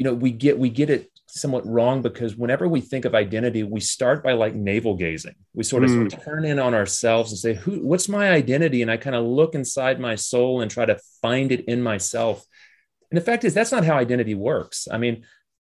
you 0.00 0.04
know, 0.04 0.14
we 0.14 0.30
get 0.30 0.58
we 0.58 0.70
get 0.70 0.88
it 0.88 1.10
somewhat 1.26 1.66
wrong 1.66 2.00
because 2.00 2.34
whenever 2.34 2.66
we 2.66 2.80
think 2.80 3.04
of 3.04 3.14
identity, 3.14 3.64
we 3.64 3.80
start 3.80 4.24
by 4.24 4.32
like 4.32 4.54
navel 4.54 4.96
gazing. 4.96 5.34
We 5.52 5.62
sort 5.62 5.84
of, 5.84 5.90
mm. 5.90 6.10
sort 6.10 6.14
of 6.14 6.24
turn 6.24 6.44
in 6.46 6.58
on 6.58 6.72
ourselves 6.72 7.32
and 7.32 7.38
say, 7.38 7.52
"Who? 7.52 7.86
What's 7.86 8.08
my 8.08 8.30
identity?" 8.30 8.80
And 8.80 8.90
I 8.90 8.96
kind 8.96 9.14
of 9.14 9.26
look 9.26 9.54
inside 9.54 10.00
my 10.00 10.14
soul 10.14 10.62
and 10.62 10.70
try 10.70 10.86
to 10.86 10.98
find 11.20 11.52
it 11.52 11.66
in 11.66 11.82
myself. 11.82 12.42
And 13.10 13.18
the 13.18 13.24
fact 13.24 13.44
is, 13.44 13.52
that's 13.52 13.72
not 13.72 13.84
how 13.84 13.94
identity 13.94 14.34
works. 14.34 14.88
I 14.90 14.96
mean, 14.96 15.26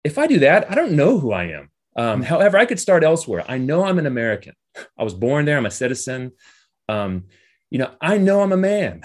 if 0.06 0.18
I 0.18 0.26
do 0.26 0.40
that, 0.40 0.72
I 0.72 0.76
don't 0.76 0.94
know 0.94 1.20
who 1.20 1.34
I 1.34 1.50
am. 1.50 1.70
Um, 1.98 2.22
mm. 2.22 2.24
However, 2.24 2.58
I 2.58 2.66
could 2.66 2.80
start 2.80 3.04
elsewhere. 3.04 3.44
I 3.46 3.58
know 3.58 3.84
I'm 3.84 4.00
an 4.00 4.06
American. 4.06 4.54
I 4.98 5.04
was 5.04 5.14
born 5.14 5.44
there. 5.44 5.58
I'm 5.58 5.66
a 5.66 5.72
citizen. 5.72 6.32
Um, 6.88 7.26
you 7.70 7.80
know, 7.80 7.92
I 8.00 8.20
know 8.20 8.40
I'm 8.40 8.54
a 8.54 8.58
man. 8.58 9.02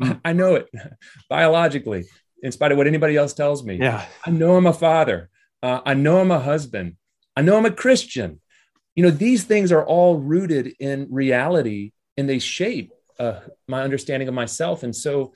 Mm. 0.00 0.20
I 0.24 0.32
know 0.32 0.54
it 0.54 0.68
biologically, 1.28 2.04
in 2.42 2.52
spite 2.52 2.72
of 2.72 2.78
what 2.78 2.86
anybody 2.86 3.16
else 3.16 3.34
tells 3.34 3.64
me. 3.64 3.76
Yeah. 3.76 4.04
I 4.24 4.30
know 4.30 4.56
I'm 4.56 4.66
a 4.66 4.72
father. 4.72 5.30
Uh, 5.62 5.80
I 5.84 5.94
know 5.94 6.20
I'm 6.20 6.30
a 6.30 6.40
husband. 6.40 6.96
I 7.36 7.42
know 7.42 7.56
I'm 7.56 7.66
a 7.66 7.70
Christian. 7.70 8.40
You 8.94 9.04
know, 9.04 9.10
these 9.10 9.44
things 9.44 9.72
are 9.72 9.84
all 9.84 10.18
rooted 10.18 10.74
in 10.78 11.08
reality 11.10 11.92
and 12.16 12.28
they 12.28 12.38
shape 12.38 12.92
uh, 13.18 13.40
my 13.68 13.82
understanding 13.82 14.28
of 14.28 14.34
myself. 14.34 14.82
And 14.82 14.94
so, 14.94 15.34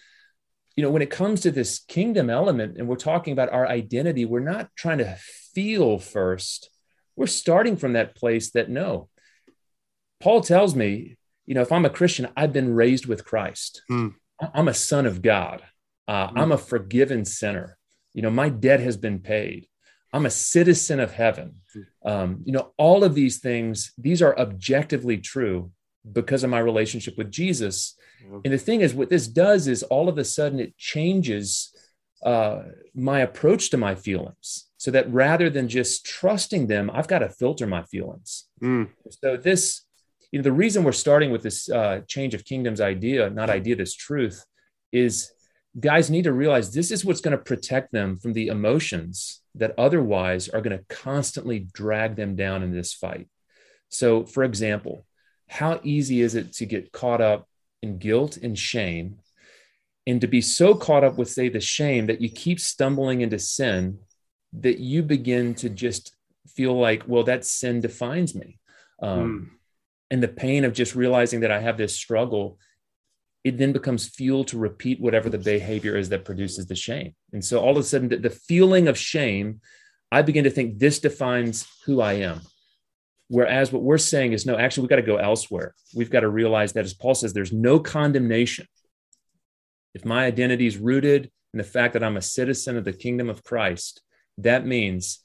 you 0.76 0.82
know, 0.82 0.90
when 0.90 1.02
it 1.02 1.11
comes 1.11 1.42
to 1.42 1.50
this 1.50 1.78
kingdom 1.78 2.30
element 2.30 2.78
and 2.78 2.88
we're 2.88 2.96
talking 2.96 3.32
about 3.32 3.52
our 3.52 3.66
identity, 3.66 4.25
we're 4.25 4.40
not 4.40 4.70
trying 4.76 4.99
to 4.99 5.16
feel 5.54 5.99
first. 5.99 6.70
We're 7.16 7.26
starting 7.26 7.76
from 7.76 7.92
that 7.92 8.16
place 8.16 8.50
that 8.52 8.68
no. 8.68 9.08
Paul 10.20 10.40
tells 10.40 10.75
me, 10.75 11.16
you 11.46 11.54
know, 11.54 11.62
if 11.62 11.70
I'm 11.70 11.84
a 11.84 11.90
Christian, 11.90 12.28
I've 12.37 12.52
been 12.52 12.75
raised 12.75 13.06
with 13.06 13.25
Christ. 13.25 13.82
Mm. 13.90 14.14
I'm 14.40 14.68
a 14.68 14.75
son 14.75 15.06
of 15.06 15.23
God. 15.23 15.62
Uh, 16.06 16.28
mm. 16.28 16.32
I'm 16.37 16.52
a 16.52 16.58
forgiven 16.58 17.25
sinner. 17.25 17.78
You 18.12 18.23
know, 18.23 18.30
my 18.30 18.49
debt 18.49 18.80
has 18.80 18.96
been 18.96 19.20
paid. 19.20 19.66
I'm 20.12 20.26
a 20.26 20.30
citizen 20.30 21.00
of 21.00 21.12
heaven. 21.12 21.54
Um, 22.04 22.42
you 22.44 22.52
know, 22.52 22.73
all 22.78 23.02
of 23.02 23.16
these 23.16 23.38
things, 23.38 23.92
these 23.99 24.23
are 24.23 24.38
objectively 24.38 25.18
true 25.18 25.73
because 26.12 26.44
of 26.44 26.50
my 26.50 26.61
relationship 26.61 27.18
with 27.18 27.32
Jesus. 27.32 27.96
And 28.44 28.52
the 28.52 28.58
thing 28.58 28.80
is, 28.80 28.94
what 28.94 29.11
this 29.11 29.26
does 29.26 29.66
is 29.66 29.82
all 29.82 30.08
of 30.08 30.16
a 30.16 30.25
sudden 30.25 30.61
it 30.61 30.78
changes 30.78 31.75
uh, 32.25 32.62
my 32.94 33.20
approach 33.20 33.70
to 33.70 33.76
my 33.76 33.94
feelings 33.94 34.68
so 34.78 34.90
that 34.90 35.12
rather 35.12 35.50
than 35.50 35.68
just 35.68 36.06
trusting 36.06 36.68
them, 36.68 36.90
I've 36.92 37.08
got 37.08 37.18
to 37.18 37.28
filter 37.28 37.66
my 37.66 37.82
feelings. 37.82 38.44
Mm. 38.62 38.90
So, 39.23 39.37
this, 39.37 39.82
you 40.30 40.38
know, 40.38 40.42
the 40.42 40.52
reason 40.52 40.84
we're 40.84 40.92
starting 40.92 41.32
with 41.32 41.42
this 41.42 41.68
uh, 41.70 42.02
change 42.06 42.34
of 42.34 42.44
kingdoms 42.44 42.80
idea, 42.80 43.30
not 43.30 43.50
idea, 43.50 43.76
this 43.76 43.94
truth, 43.94 44.44
is 44.92 45.32
guys 45.78 46.11
need 46.11 46.25
to 46.25 46.33
realize 46.33 46.73
this 46.73 46.90
is 46.90 47.04
what's 47.04 47.21
going 47.21 47.37
to 47.37 47.43
protect 47.43 47.93
them 47.93 48.19
from 48.19 48.33
the 48.33 48.49
emotions 48.49 49.43
that 49.57 49.75
otherwise 49.78 50.49
are 50.49 50.61
going 50.61 50.76
to 50.76 50.85
constantly 50.88 51.61
drag 51.61 52.16
them 52.16 52.37
down 52.37 52.62
in 52.62 52.73
this 52.73 52.93
fight. 52.93 53.28
So, 53.88 54.25
for 54.25 54.45
example, 54.45 55.07
how 55.49 55.81
easy 55.83 56.21
is 56.21 56.35
it 56.35 56.52
to 56.54 56.66
get 56.66 56.93
caught 56.93 57.21
up 57.21 57.49
in 57.83 57.99
guilt 57.99 58.37
and 58.37 58.59
shame 58.59 59.19
and 60.07 60.21
to 60.21 60.26
be 60.26 60.40
so 60.40 60.75
caught 60.75 61.04
up 61.04 61.16
with, 61.16 61.31
say, 61.31 61.49
the 61.49 61.61
shame 61.61 62.07
that 62.07 62.21
you 62.21 62.28
keep 62.28 62.61
stumbling 62.61 63.21
into 63.21 63.38
sin 63.38 63.99
that 64.52 64.78
you 64.78 65.02
begin 65.02 65.54
to 65.57 65.69
just 65.69 66.14
feel 66.49 66.78
like, 66.78 67.02
well, 67.07 67.25
that 67.25 67.45
sin 67.45 67.81
defines 67.81 68.35
me. 68.35 68.59
Um, 69.00 69.50
mm. 69.50 69.57
And 70.11 70.23
the 70.23 70.28
pain 70.28 70.64
of 70.64 70.73
just 70.73 70.95
realizing 70.95 71.40
that 71.40 71.50
I 71.50 71.61
have 71.61 71.76
this 71.76 71.97
struggle, 71.97 72.59
it 73.44 73.58
then 73.58 73.72
becomes 73.72 74.08
fuel 74.08 74.44
to 74.44 74.58
repeat 74.58 75.00
whatever 75.00 75.28
the 75.28 75.38
behavior 75.38 75.96
is 75.96 76.08
that 76.08 76.24
produces 76.24 76.66
the 76.66 76.74
shame. 76.74 77.14
And 77.32 77.44
so 77.44 77.60
all 77.60 77.72
of 77.72 77.76
a 77.76 77.82
sudden, 77.82 78.08
the, 78.08 78.30
feeling 78.30 78.88
of 78.88 78.98
shame, 78.98 79.60
I 80.10 80.22
begin 80.22 80.44
to 80.44 80.50
think 80.50 80.78
this 80.78 80.98
defines 80.98 81.68
who 81.84 82.00
I 82.00 82.14
am. 82.14 82.40
Whereas 83.28 83.70
what 83.70 83.82
we're 83.82 83.98
saying 83.98 84.32
is, 84.32 84.46
no, 84.46 84.56
actually, 84.56 84.82
we've 84.82 84.90
got 84.90 84.96
to 84.96 85.02
go 85.02 85.16
elsewhere. 85.16 85.74
We've 85.94 86.10
got 86.10 86.20
to 86.20 86.28
realize 86.28 86.72
that, 86.72 86.84
as 86.84 86.94
Paul 86.94 87.14
says, 87.14 87.32
there's 87.32 87.52
no 87.52 87.78
condemnation 87.78 88.66
if 89.94 90.04
my 90.04 90.24
identity 90.26 90.66
is 90.66 90.76
rooted 90.76 91.30
in 91.52 91.58
the 91.58 91.64
fact 91.64 91.92
that 91.92 92.02
I'm 92.02 92.16
a 92.16 92.22
citizen 92.22 92.76
of 92.76 92.84
the 92.84 92.92
kingdom 92.92 93.30
of 93.30 93.44
Christ, 93.44 94.02
that 94.38 94.66
means 94.66 95.20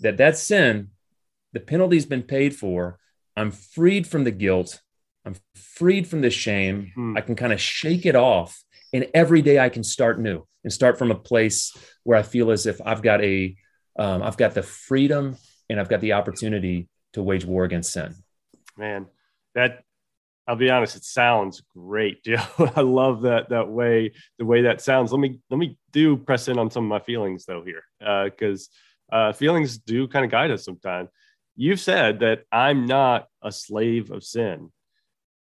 that 0.00 0.16
that 0.16 0.38
sin, 0.38 0.88
the 1.52 1.60
penalty's 1.60 2.06
been 2.06 2.22
paid 2.22 2.56
for. 2.56 2.98
I'm 3.36 3.50
freed 3.50 4.06
from 4.06 4.24
the 4.24 4.30
guilt. 4.30 4.80
I'm 5.26 5.34
freed 5.54 6.06
from 6.06 6.20
the 6.20 6.30
shame. 6.30 6.92
Hmm. 6.94 7.16
I 7.16 7.20
can 7.20 7.34
kind 7.34 7.52
of 7.52 7.60
shake 7.60 8.06
it 8.06 8.16
off. 8.16 8.62
And 8.92 9.08
every 9.12 9.42
day 9.42 9.58
I 9.58 9.68
can 9.68 9.82
start 9.82 10.20
new 10.20 10.46
and 10.62 10.72
start 10.72 10.98
from 10.98 11.10
a 11.10 11.16
place 11.16 11.76
where 12.04 12.18
I 12.18 12.22
feel 12.22 12.50
as 12.50 12.66
if 12.66 12.80
I've 12.84 13.02
got 13.02 13.22
a, 13.22 13.56
um, 13.98 14.22
I've 14.22 14.36
got 14.36 14.54
the 14.54 14.62
freedom 14.62 15.36
and 15.68 15.80
I've 15.80 15.88
got 15.88 16.00
the 16.00 16.12
opportunity 16.12 16.88
to 17.14 17.22
wage 17.22 17.44
war 17.44 17.64
against 17.64 17.92
sin. 17.92 18.14
Man, 18.78 19.06
that 19.54 19.82
I'll 20.46 20.56
be 20.56 20.70
honest, 20.70 20.96
it 20.96 21.04
sounds 21.04 21.62
great, 21.74 22.22
Joe. 22.24 22.40
I 22.58 22.82
love 22.82 23.22
that 23.22 23.48
that 23.48 23.68
way, 23.68 24.12
the 24.38 24.44
way 24.44 24.62
that 24.62 24.80
sounds. 24.80 25.12
Let 25.12 25.20
me 25.20 25.40
let 25.50 25.58
me 25.58 25.76
do 25.92 26.16
press 26.16 26.48
in 26.48 26.58
on 26.58 26.70
some 26.70 26.84
of 26.84 26.88
my 26.88 27.00
feelings 27.00 27.44
though 27.46 27.64
here, 27.64 27.82
because 27.98 28.68
uh, 29.12 29.16
uh, 29.16 29.32
feelings 29.32 29.78
do 29.78 30.06
kind 30.06 30.24
of 30.24 30.30
guide 30.30 30.50
us 30.50 30.64
sometimes. 30.64 31.08
You've 31.56 31.80
said 31.80 32.20
that 32.20 32.44
I'm 32.52 32.86
not 32.86 33.26
a 33.42 33.50
slave 33.50 34.10
of 34.10 34.22
sin, 34.22 34.70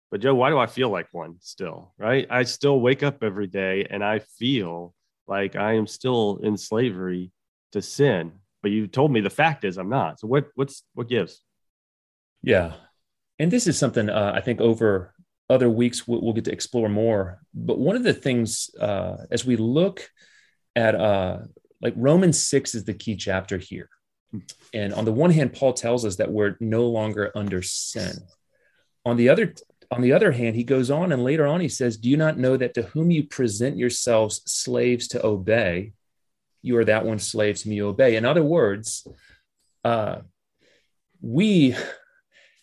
but 0.10 0.22
Joe, 0.22 0.36
why 0.36 0.50
do 0.50 0.58
I 0.58 0.68
feel 0.68 0.90
like 0.90 1.08
one 1.12 1.36
still? 1.40 1.94
Right? 1.98 2.28
I 2.30 2.44
still 2.44 2.80
wake 2.80 3.04
up 3.04 3.24
every 3.24 3.48
day 3.48 3.88
and 3.90 4.04
I 4.04 4.20
feel 4.20 4.94
like 5.28 5.56
I 5.56 5.74
am 5.74 5.88
still 5.88 6.40
in 6.42 6.58
slavery 6.58 7.32
to 7.74 7.82
sin. 7.82 8.34
But 8.62 8.72
you 8.72 8.88
told 8.88 9.12
me 9.12 9.22
the 9.22 9.30
fact 9.30 9.64
is 9.64 9.78
I'm 9.78 9.90
not. 9.90 10.20
So 10.20 10.28
what 10.28 10.48
what's 10.56 10.84
what 10.94 11.10
gives? 11.10 11.42
Yeah, 12.42 12.74
and 13.40 13.52
this 13.52 13.68
is 13.68 13.78
something 13.78 14.10
uh, 14.10 14.32
I 14.36 14.42
think 14.42 14.62
over 14.62 15.14
other 15.50 15.70
weeks 15.70 16.08
we'll, 16.08 16.22
we'll, 16.22 16.34
get 16.34 16.46
to 16.46 16.52
explore 16.52 16.90
more. 16.90 17.40
But 17.54 17.80
one 17.80 17.96
of 17.96 18.04
the 18.04 18.14
things 18.14 18.70
uh, 18.80 19.18
as 19.32 19.46
we 19.46 19.56
look 19.56 20.10
at 20.76 20.96
uh, 20.96 21.40
like 21.82 21.94
Romans 21.96 22.46
six 22.46 22.76
is 22.76 22.84
the 22.84 22.94
key 22.94 23.16
chapter 23.16 23.58
here, 23.58 23.90
and 24.74 24.94
on 24.94 25.06
the 25.06 25.14
one 25.14 25.32
hand, 25.32 25.54
Paul 25.54 25.74
tells 25.74 26.04
us 26.04 26.18
that 26.18 26.32
we're 26.32 26.58
no 26.60 26.88
longer 26.88 27.32
under 27.36 27.62
sin. 27.62 28.14
On 29.06 29.16
the 29.16 29.30
other 29.30 29.54
on 29.90 30.02
the 30.02 30.12
other 30.12 30.32
hand, 30.32 30.56
he 30.56 30.64
goes 30.64 30.92
on 30.92 31.12
and 31.12 31.24
later 31.24 31.48
on 31.48 31.62
he 31.62 31.70
says, 31.70 31.98
Do 31.98 32.10
you 32.10 32.18
not 32.18 32.38
know 32.38 32.58
that 32.58 32.74
to 32.74 32.84
whom 32.84 33.12
you 33.12 33.24
present 33.24 33.78
yourselves 33.78 34.42
slaves 34.46 35.08
to 35.10 35.26
obey, 35.26 35.94
you 36.62 36.78
are 36.78 36.86
that 36.86 37.06
one 37.06 37.20
slave 37.20 37.58
to 37.60 37.70
me 37.70 37.82
obey? 37.82 38.16
In 38.16 38.26
other 38.26 38.44
words, 38.44 39.08
uh, 39.86 40.20
we 41.22 41.76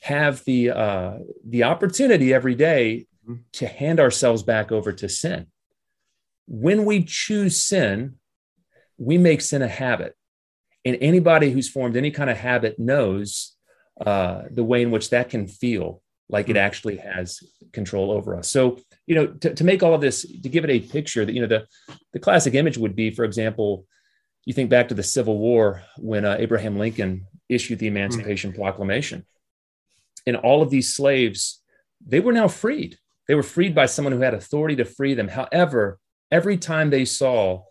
have 0.02 0.44
the 0.44 0.70
uh, 0.70 1.14
the 1.48 1.64
opportunity 1.64 2.34
every 2.34 2.54
day 2.54 3.06
mm-hmm. 3.26 3.40
to 3.52 3.66
hand 3.66 4.00
ourselves 4.00 4.42
back 4.42 4.70
over 4.70 4.92
to 4.92 5.08
sin. 5.08 5.46
When 6.46 6.84
we 6.84 7.04
choose 7.04 7.62
sin, 7.62 8.16
we 8.98 9.16
make 9.16 9.40
sin 9.40 9.62
a 9.62 9.68
habit, 9.68 10.14
and 10.84 10.98
anybody 11.00 11.50
who's 11.50 11.70
formed 11.70 11.96
any 11.96 12.10
kind 12.10 12.28
of 12.28 12.36
habit 12.36 12.78
knows 12.78 13.56
uh, 14.04 14.42
the 14.50 14.64
way 14.64 14.82
in 14.82 14.90
which 14.90 15.08
that 15.10 15.30
can 15.30 15.46
feel 15.46 16.02
like 16.28 16.48
it 16.48 16.52
mm-hmm. 16.52 16.66
actually 16.66 16.96
has 16.96 17.40
control 17.72 18.10
over 18.10 18.36
us. 18.36 18.50
So, 18.50 18.78
you 19.06 19.14
know, 19.14 19.26
to, 19.26 19.54
to 19.54 19.64
make 19.64 19.82
all 19.82 19.94
of 19.94 20.00
this, 20.00 20.22
to 20.22 20.48
give 20.48 20.64
it 20.64 20.70
a 20.70 20.80
picture 20.80 21.24
that, 21.24 21.32
you 21.32 21.40
know, 21.40 21.46
the, 21.46 21.66
the 22.12 22.18
classic 22.18 22.54
image 22.54 22.78
would 22.78 22.96
be, 22.96 23.10
for 23.10 23.24
example, 23.24 23.86
you 24.44 24.52
think 24.52 24.70
back 24.70 24.88
to 24.88 24.94
the 24.94 25.02
Civil 25.02 25.38
War 25.38 25.82
when 25.98 26.24
uh, 26.24 26.36
Abraham 26.38 26.78
Lincoln 26.78 27.26
issued 27.48 27.78
the 27.78 27.86
Emancipation 27.86 28.52
mm-hmm. 28.52 28.60
Proclamation 28.60 29.24
and 30.26 30.36
all 30.36 30.62
of 30.62 30.70
these 30.70 30.94
slaves, 30.94 31.62
they 32.04 32.20
were 32.20 32.32
now 32.32 32.48
freed. 32.48 32.98
They 33.28 33.34
were 33.34 33.42
freed 33.42 33.74
by 33.74 33.86
someone 33.86 34.12
who 34.12 34.20
had 34.20 34.34
authority 34.34 34.76
to 34.76 34.84
free 34.84 35.14
them. 35.14 35.28
However, 35.28 35.98
every 36.30 36.56
time 36.56 36.90
they 36.90 37.04
saw, 37.04 37.62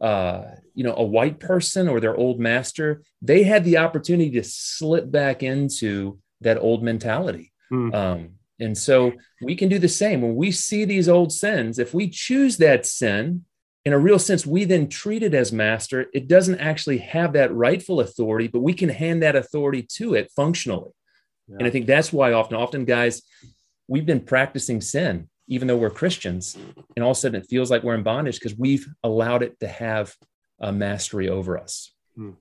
uh, 0.00 0.42
you 0.74 0.84
know, 0.84 0.94
a 0.96 1.02
white 1.02 1.40
person 1.40 1.88
or 1.88 2.00
their 2.00 2.16
old 2.16 2.38
master, 2.38 3.02
they 3.22 3.42
had 3.42 3.64
the 3.64 3.78
opportunity 3.78 4.30
to 4.32 4.44
slip 4.44 5.10
back 5.10 5.42
into 5.42 6.18
that 6.40 6.58
old 6.58 6.82
mentality. 6.82 7.52
Mm. 7.72 7.94
Um, 7.94 8.30
and 8.60 8.76
so 8.76 9.12
we 9.40 9.54
can 9.54 9.68
do 9.68 9.78
the 9.78 9.88
same 9.88 10.22
when 10.22 10.34
we 10.34 10.50
see 10.50 10.84
these 10.84 11.08
old 11.08 11.32
sins. 11.32 11.78
If 11.78 11.94
we 11.94 12.08
choose 12.08 12.56
that 12.56 12.86
sin, 12.86 13.44
in 13.84 13.92
a 13.92 13.98
real 13.98 14.18
sense, 14.18 14.44
we 14.44 14.64
then 14.64 14.88
treat 14.88 15.22
it 15.22 15.32
as 15.32 15.52
master. 15.52 16.06
It 16.12 16.28
doesn't 16.28 16.58
actually 16.58 16.98
have 16.98 17.32
that 17.34 17.54
rightful 17.54 18.00
authority, 18.00 18.48
but 18.48 18.60
we 18.60 18.74
can 18.74 18.88
hand 18.88 19.22
that 19.22 19.36
authority 19.36 19.82
to 19.94 20.14
it 20.14 20.30
functionally. 20.34 20.90
Yeah. 21.46 21.56
And 21.60 21.66
I 21.66 21.70
think 21.70 21.86
that's 21.86 22.12
why 22.12 22.32
often, 22.32 22.56
often 22.56 22.84
guys, 22.84 23.22
we've 23.86 24.04
been 24.04 24.20
practicing 24.20 24.80
sin, 24.80 25.30
even 25.46 25.68
though 25.68 25.76
we're 25.76 25.90
Christians. 25.90 26.56
And 26.96 27.04
all 27.04 27.12
of 27.12 27.16
a 27.16 27.20
sudden 27.20 27.40
it 27.40 27.48
feels 27.48 27.70
like 27.70 27.82
we're 27.82 27.94
in 27.94 28.02
bondage 28.02 28.38
because 28.38 28.58
we've 28.58 28.86
allowed 29.02 29.42
it 29.42 29.58
to 29.60 29.68
have 29.68 30.14
a 30.60 30.72
mastery 30.72 31.28
over 31.28 31.56
us. 31.56 31.92
Hmm. 32.16 32.32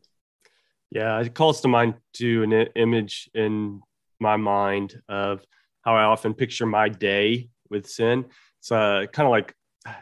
Yeah, 0.92 1.20
it 1.20 1.34
calls 1.34 1.62
to 1.62 1.68
mind 1.68 1.96
to 2.14 2.44
an 2.44 2.52
image 2.76 3.30
in 3.34 3.82
my 4.20 4.38
mind 4.38 5.02
of 5.08 5.46
how 5.82 5.96
I 5.96 6.04
often 6.04 6.34
picture 6.34 6.66
my 6.66 6.90
day 6.90 7.50
with 7.70 7.88
sin. 7.90 8.26
It's 8.60 8.72
uh, 8.72 9.06
kind 9.12 9.26
of 9.26 9.32
like, 9.32 9.54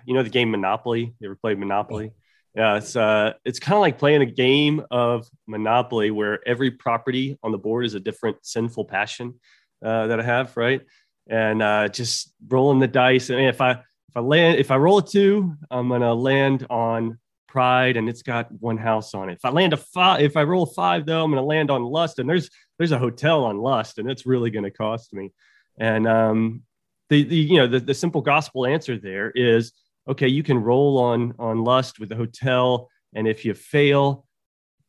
you 0.06 0.14
know, 0.14 0.24
the 0.24 0.30
game 0.30 0.52
Monopoly. 0.52 1.14
You 1.20 1.28
ever 1.28 1.36
played 1.36 1.60
Monopoly? 1.60 2.12
Yeah, 2.56 2.78
it's 2.78 2.96
uh, 2.96 3.34
it's 3.44 3.60
kind 3.60 3.76
of 3.76 3.82
like 3.82 4.00
playing 4.00 4.22
a 4.22 4.26
game 4.26 4.82
of 4.90 5.28
Monopoly 5.46 6.10
where 6.12 6.40
every 6.48 6.72
property 6.72 7.38
on 7.44 7.52
the 7.52 7.58
board 7.58 7.86
is 7.86 7.96
a 7.96 8.00
different 8.00 8.38
sinful 8.44 8.86
passion 8.86 9.40
uh, 9.84 10.08
that 10.08 10.20
I 10.22 10.24
have, 10.24 10.56
right? 10.56 10.82
And 11.28 11.62
uh, 11.62 11.90
just 11.90 12.34
rolling 12.48 12.80
the 12.80 12.88
dice. 12.88 13.30
I 13.30 13.36
And 13.36 13.48
if 13.48 13.60
I 13.60 13.72
if 13.72 14.16
I 14.16 14.22
land 14.22 14.58
if 14.58 14.72
I 14.72 14.78
roll 14.78 15.00
a 15.00 15.06
two, 15.06 15.54
I'm 15.70 15.90
gonna 15.90 16.14
land 16.14 16.66
on 16.70 17.20
pride, 17.56 17.96
and 17.96 18.10
it's 18.10 18.22
got 18.22 18.52
one 18.60 18.78
house 18.78 19.14
on 19.14 19.30
it. 19.30 19.36
If 19.36 19.46
I 19.46 19.50
land 19.50 19.72
a 19.72 19.78
five, 19.78 20.20
if 20.20 20.36
I 20.36 20.44
roll 20.44 20.66
five 20.66 21.06
though, 21.06 21.24
I'm 21.24 21.32
gonna 21.32 21.42
land 21.42 21.72
on 21.72 21.84
lust, 21.84 22.20
and 22.20 22.30
there's 22.30 22.50
there's 22.78 22.92
a 22.92 23.00
hotel 23.00 23.46
on 23.46 23.60
lust, 23.60 23.98
and 23.98 24.12
it's 24.12 24.26
really 24.26 24.50
gonna 24.50 24.70
cost 24.70 25.14
me. 25.14 25.32
And 25.80 26.06
um, 26.06 26.64
the 27.10 27.24
the 27.24 27.38
you 27.38 27.56
know 27.56 27.68
the 27.68 27.80
the 27.80 27.94
simple 27.94 28.22
gospel 28.22 28.66
answer 28.66 28.98
there 28.98 29.32
is 29.32 29.72
okay, 30.06 30.28
you 30.28 30.44
can 30.44 30.58
roll 30.58 30.98
on 30.98 31.34
on 31.40 31.64
lust 31.64 31.98
with 31.98 32.10
the 32.10 32.18
hotel, 32.18 32.90
and 33.14 33.26
if 33.26 33.46
you 33.46 33.54
fail, 33.54 34.26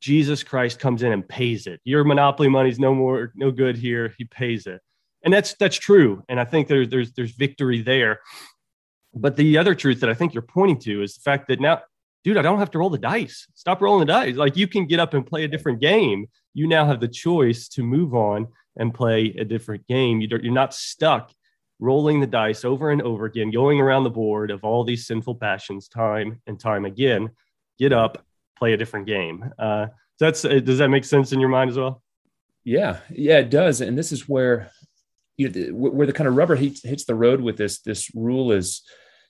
Jesus 0.00 0.42
Christ 0.42 0.80
comes 0.80 1.04
in 1.04 1.12
and 1.12 1.26
pays 1.28 1.68
it. 1.68 1.80
Your 1.85 2.02
monopoly 2.02 2.49
money's 2.49 2.80
no 2.80 2.92
more 2.96 3.32
no 3.37 3.52
good 3.52 3.76
here. 3.76 4.12
He 4.18 4.25
pays 4.25 4.66
it, 4.66 4.80
and 5.23 5.32
that's 5.32 5.54
that's 5.54 5.76
true. 5.76 6.25
And 6.28 6.40
I 6.40 6.44
think 6.44 6.66
there's 6.66 6.88
there's 6.88 7.12
there's 7.12 7.30
victory 7.30 7.80
there. 7.80 8.18
But 9.14 9.37
the 9.37 9.56
other 9.56 9.75
truth 9.75 10.00
that 10.00 10.11
I 10.11 10.14
think 10.14 10.35
you're 10.35 10.42
pointing 10.42 10.80
to 10.80 11.02
is 11.02 11.14
the 11.14 11.23
fact 11.23 11.49
that 11.49 11.61
now, 11.61 11.80
dude, 12.26 12.37
I 12.37 12.42
don't 12.42 12.59
have 12.59 12.73
to 12.73 12.78
roll 12.80 12.90
the 12.90 12.99
dice. 12.99 13.47
Stop 13.54 13.80
rolling 13.80 14.04
the 14.04 14.12
dice. 14.12 14.35
Like 14.35 14.56
you 14.56 14.66
can 14.66 14.87
get 14.87 14.99
up 14.99 15.14
and 15.14 15.25
play 15.25 15.45
a 15.45 15.49
different 15.49 15.80
game. 15.80 16.26
You 16.54 16.66
now 16.66 16.85
have 16.85 16.99
the 16.99 17.06
choice 17.06 17.68
to 17.68 17.85
move 17.85 18.16
on 18.16 18.49
and 18.76 18.92
play 18.92 19.33
a 19.38 19.45
different 19.45 19.87
game. 19.87 20.21
You're 20.21 20.40
not 20.50 20.75
stuck 20.75 21.33
rolling 21.78 22.18
the 22.18 22.26
dice 22.26 22.64
over 22.64 22.90
and 22.90 23.00
over 23.00 23.26
again, 23.26 23.52
going 23.52 23.80
around 23.80 24.02
the 24.02 24.11
board 24.11 24.50
of 24.50 24.64
all 24.64 24.83
these 24.83 25.06
sinful 25.06 25.37
passions 25.37 25.87
time 25.87 26.42
and 26.49 26.59
time 26.59 26.85
again. 26.85 27.30
Get 27.78 27.92
up, 27.92 28.26
play 28.59 28.73
a 28.73 28.76
different 28.76 29.06
game. 29.06 29.52
Uh, 29.56 29.87
that's 30.18 30.45
uh, 30.45 30.59
does 30.59 30.78
that 30.78 30.88
make 30.88 31.04
sense 31.04 31.30
in 31.30 31.38
your 31.38 31.49
mind 31.49 31.71
as 31.71 31.78
well? 31.78 32.02
Yeah, 32.64 32.99
yeah, 33.09 33.38
it 33.38 33.50
does. 33.50 33.80
And 33.80 33.97
this 33.97 34.11
is 34.11 34.28
where 34.28 34.73
you 35.37 35.49
know, 35.49 35.76
where 35.76 36.09
the 36.09 36.12
kind 36.12 36.26
of 36.26 36.35
rubber 36.35 36.56
hits, 36.56 36.83
hits 36.83 37.04
the 37.04 37.14
road 37.14 37.40
with 37.40 37.56
this 37.56 37.83
this 37.83 38.11
rule 38.16 38.50
is, 38.50 38.83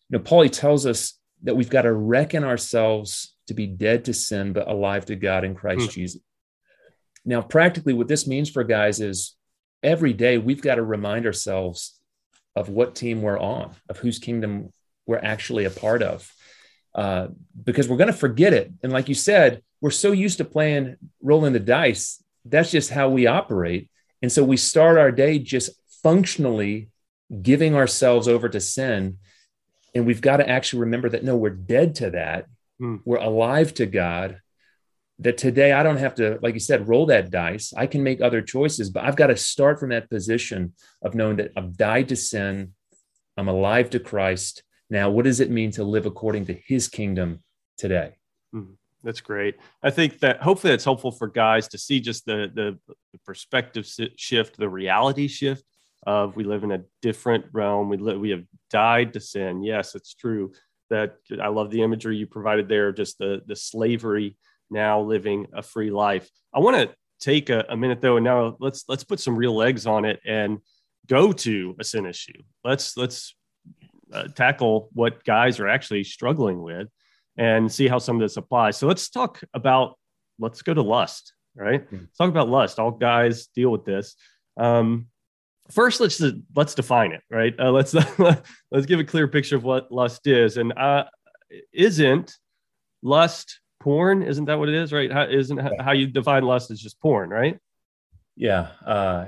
you 0.08 0.16
know, 0.16 0.24
Paulie 0.24 0.50
tells 0.50 0.86
us 0.86 1.12
that 1.42 1.56
we've 1.56 1.70
got 1.70 1.82
to 1.82 1.92
reckon 1.92 2.44
ourselves 2.44 3.34
to 3.46 3.54
be 3.54 3.66
dead 3.66 4.04
to 4.06 4.14
sin 4.14 4.52
but 4.52 4.68
alive 4.68 5.06
to 5.06 5.16
God 5.16 5.44
in 5.44 5.54
Christ 5.54 5.90
mm. 5.90 5.92
Jesus. 5.92 6.20
Now, 7.24 7.42
practically, 7.42 7.92
what 7.92 8.08
this 8.08 8.26
means 8.26 8.50
for 8.50 8.64
guys 8.64 9.00
is 9.00 9.36
every 9.82 10.12
day 10.12 10.38
we've 10.38 10.62
got 10.62 10.76
to 10.76 10.82
remind 10.82 11.26
ourselves 11.26 11.98
of 12.54 12.68
what 12.68 12.94
team 12.94 13.22
we're 13.22 13.38
on, 13.38 13.74
of 13.88 13.98
whose 13.98 14.18
kingdom 14.18 14.72
we're 15.06 15.18
actually 15.18 15.64
a 15.64 15.70
part 15.70 16.02
of. 16.02 16.32
uh, 16.96 17.28
because 17.62 17.88
we're 17.88 17.98
going 17.98 18.06
to 18.10 18.12
forget 18.12 18.54
it. 18.54 18.72
And 18.82 18.92
like 18.92 19.08
you 19.08 19.14
said, 19.14 19.62
we're 19.80 19.90
so 19.90 20.12
used 20.12 20.38
to 20.38 20.44
playing, 20.44 20.96
rolling 21.22 21.52
the 21.52 21.60
dice. 21.60 22.22
That's 22.46 22.70
just 22.70 22.90
how 22.90 23.10
we 23.10 23.26
operate. 23.26 23.90
And 24.22 24.32
so 24.32 24.42
we 24.42 24.56
start 24.56 24.96
our 24.96 25.12
day 25.12 25.38
just 25.38 25.70
functionally 26.02 26.88
giving 27.42 27.74
ourselves 27.74 28.28
over 28.28 28.48
to 28.48 28.60
sin. 28.60 29.18
And 29.96 30.04
we've 30.04 30.20
got 30.20 30.36
to 30.36 30.48
actually 30.48 30.80
remember 30.80 31.08
that 31.08 31.24
no, 31.24 31.36
we're 31.36 31.48
dead 31.50 31.94
to 31.96 32.10
that. 32.10 32.46
Hmm. 32.78 32.96
We're 33.06 33.16
alive 33.16 33.72
to 33.74 33.86
God. 33.86 34.40
That 35.20 35.38
today 35.38 35.72
I 35.72 35.82
don't 35.82 35.96
have 35.96 36.16
to, 36.16 36.38
like 36.42 36.52
you 36.52 36.60
said, 36.60 36.86
roll 36.86 37.06
that 37.06 37.30
dice. 37.30 37.72
I 37.74 37.86
can 37.86 38.02
make 38.02 38.20
other 38.20 38.42
choices, 38.42 38.90
but 38.90 39.04
I've 39.04 39.16
got 39.16 39.28
to 39.28 39.36
start 39.36 39.80
from 39.80 39.88
that 39.88 40.10
position 40.10 40.74
of 41.00 41.14
knowing 41.14 41.36
that 41.36 41.52
I've 41.56 41.78
died 41.78 42.10
to 42.10 42.16
sin. 42.16 42.74
I'm 43.38 43.48
alive 43.48 43.88
to 43.90 43.98
Christ. 43.98 44.62
Now, 44.90 45.08
what 45.08 45.24
does 45.24 45.40
it 45.40 45.50
mean 45.50 45.70
to 45.72 45.84
live 45.84 46.04
according 46.04 46.44
to 46.46 46.52
his 46.52 46.88
kingdom 46.88 47.42
today? 47.78 48.16
Hmm. 48.52 48.74
That's 49.02 49.22
great. 49.22 49.54
I 49.82 49.90
think 49.90 50.18
that 50.18 50.42
hopefully 50.42 50.72
that's 50.72 50.84
helpful 50.84 51.12
for 51.12 51.28
guys 51.28 51.68
to 51.68 51.78
see 51.78 52.00
just 52.00 52.26
the 52.26 52.50
the, 52.52 52.78
perspective 53.24 53.90
shift, 54.16 54.58
the 54.58 54.68
reality 54.68 55.26
shift 55.26 55.64
of 56.06 56.36
we 56.36 56.44
live 56.44 56.64
in 56.64 56.72
a 56.72 56.82
different 57.00 57.46
realm. 57.52 57.88
We 57.88 57.96
live, 57.96 58.20
we 58.20 58.30
have 58.30 58.44
died 58.70 59.12
to 59.14 59.20
sin. 59.20 59.62
Yes, 59.62 59.94
it's 59.94 60.14
true 60.14 60.52
that 60.90 61.16
I 61.42 61.48
love 61.48 61.70
the 61.70 61.82
imagery 61.82 62.16
you 62.16 62.26
provided 62.26 62.68
there, 62.68 62.92
just 62.92 63.18
the 63.18 63.42
the 63.46 63.56
slavery 63.56 64.36
now 64.70 65.00
living 65.00 65.46
a 65.52 65.62
free 65.62 65.90
life. 65.90 66.28
I 66.54 66.60
want 66.60 66.76
to 66.76 66.94
take 67.20 67.50
a, 67.50 67.64
a 67.68 67.76
minute 67.76 68.00
though, 68.00 68.16
and 68.16 68.24
now 68.24 68.56
let's 68.60 68.84
let's 68.88 69.04
put 69.04 69.20
some 69.20 69.36
real 69.36 69.54
legs 69.54 69.86
on 69.86 70.04
it 70.04 70.20
and 70.24 70.58
go 71.06 71.32
to 71.32 71.76
a 71.80 71.84
sin 71.84 72.06
issue. 72.06 72.42
Let's 72.64 72.96
let's 72.96 73.34
uh, 74.12 74.28
tackle 74.28 74.88
what 74.92 75.24
guys 75.24 75.60
are 75.60 75.68
actually 75.68 76.04
struggling 76.04 76.62
with 76.62 76.88
and 77.36 77.70
see 77.70 77.88
how 77.88 77.98
some 77.98 78.16
of 78.16 78.22
this 78.22 78.36
applies. 78.36 78.76
So 78.76 78.86
let's 78.86 79.08
talk 79.10 79.42
about 79.54 79.98
let's 80.38 80.62
go 80.62 80.74
to 80.74 80.82
lust, 80.82 81.32
right? 81.54 81.84
Mm-hmm. 81.84 81.96
Let's 81.96 82.16
talk 82.16 82.30
about 82.30 82.48
lust. 82.48 82.78
All 82.78 82.90
guys 82.90 83.48
deal 83.48 83.70
with 83.70 83.84
this. 83.84 84.16
Um, 84.56 85.08
first 85.70 86.00
let's 86.00 86.22
let's 86.54 86.74
define 86.74 87.12
it 87.12 87.22
right? 87.30 87.54
Uh, 87.58 87.70
let's 87.70 87.94
let's 88.70 88.86
give 88.86 89.00
a 89.00 89.04
clear 89.04 89.28
picture 89.28 89.56
of 89.56 89.64
what 89.64 89.90
lust 89.90 90.26
is. 90.26 90.56
And 90.56 90.72
uh, 90.76 91.04
isn't 91.72 92.34
lust 93.02 93.60
porn? 93.80 94.22
Isn't 94.22 94.46
that 94.46 94.58
what 94.58 94.68
it 94.68 94.74
is 94.74 94.92
right? 94.92 95.12
How, 95.12 95.24
isn't 95.24 95.58
how 95.80 95.92
you 95.92 96.06
define 96.06 96.44
lust 96.44 96.70
is 96.70 96.80
just 96.80 97.00
porn 97.00 97.30
right? 97.30 97.58
Yeah 98.36 98.68
uh, 98.84 99.26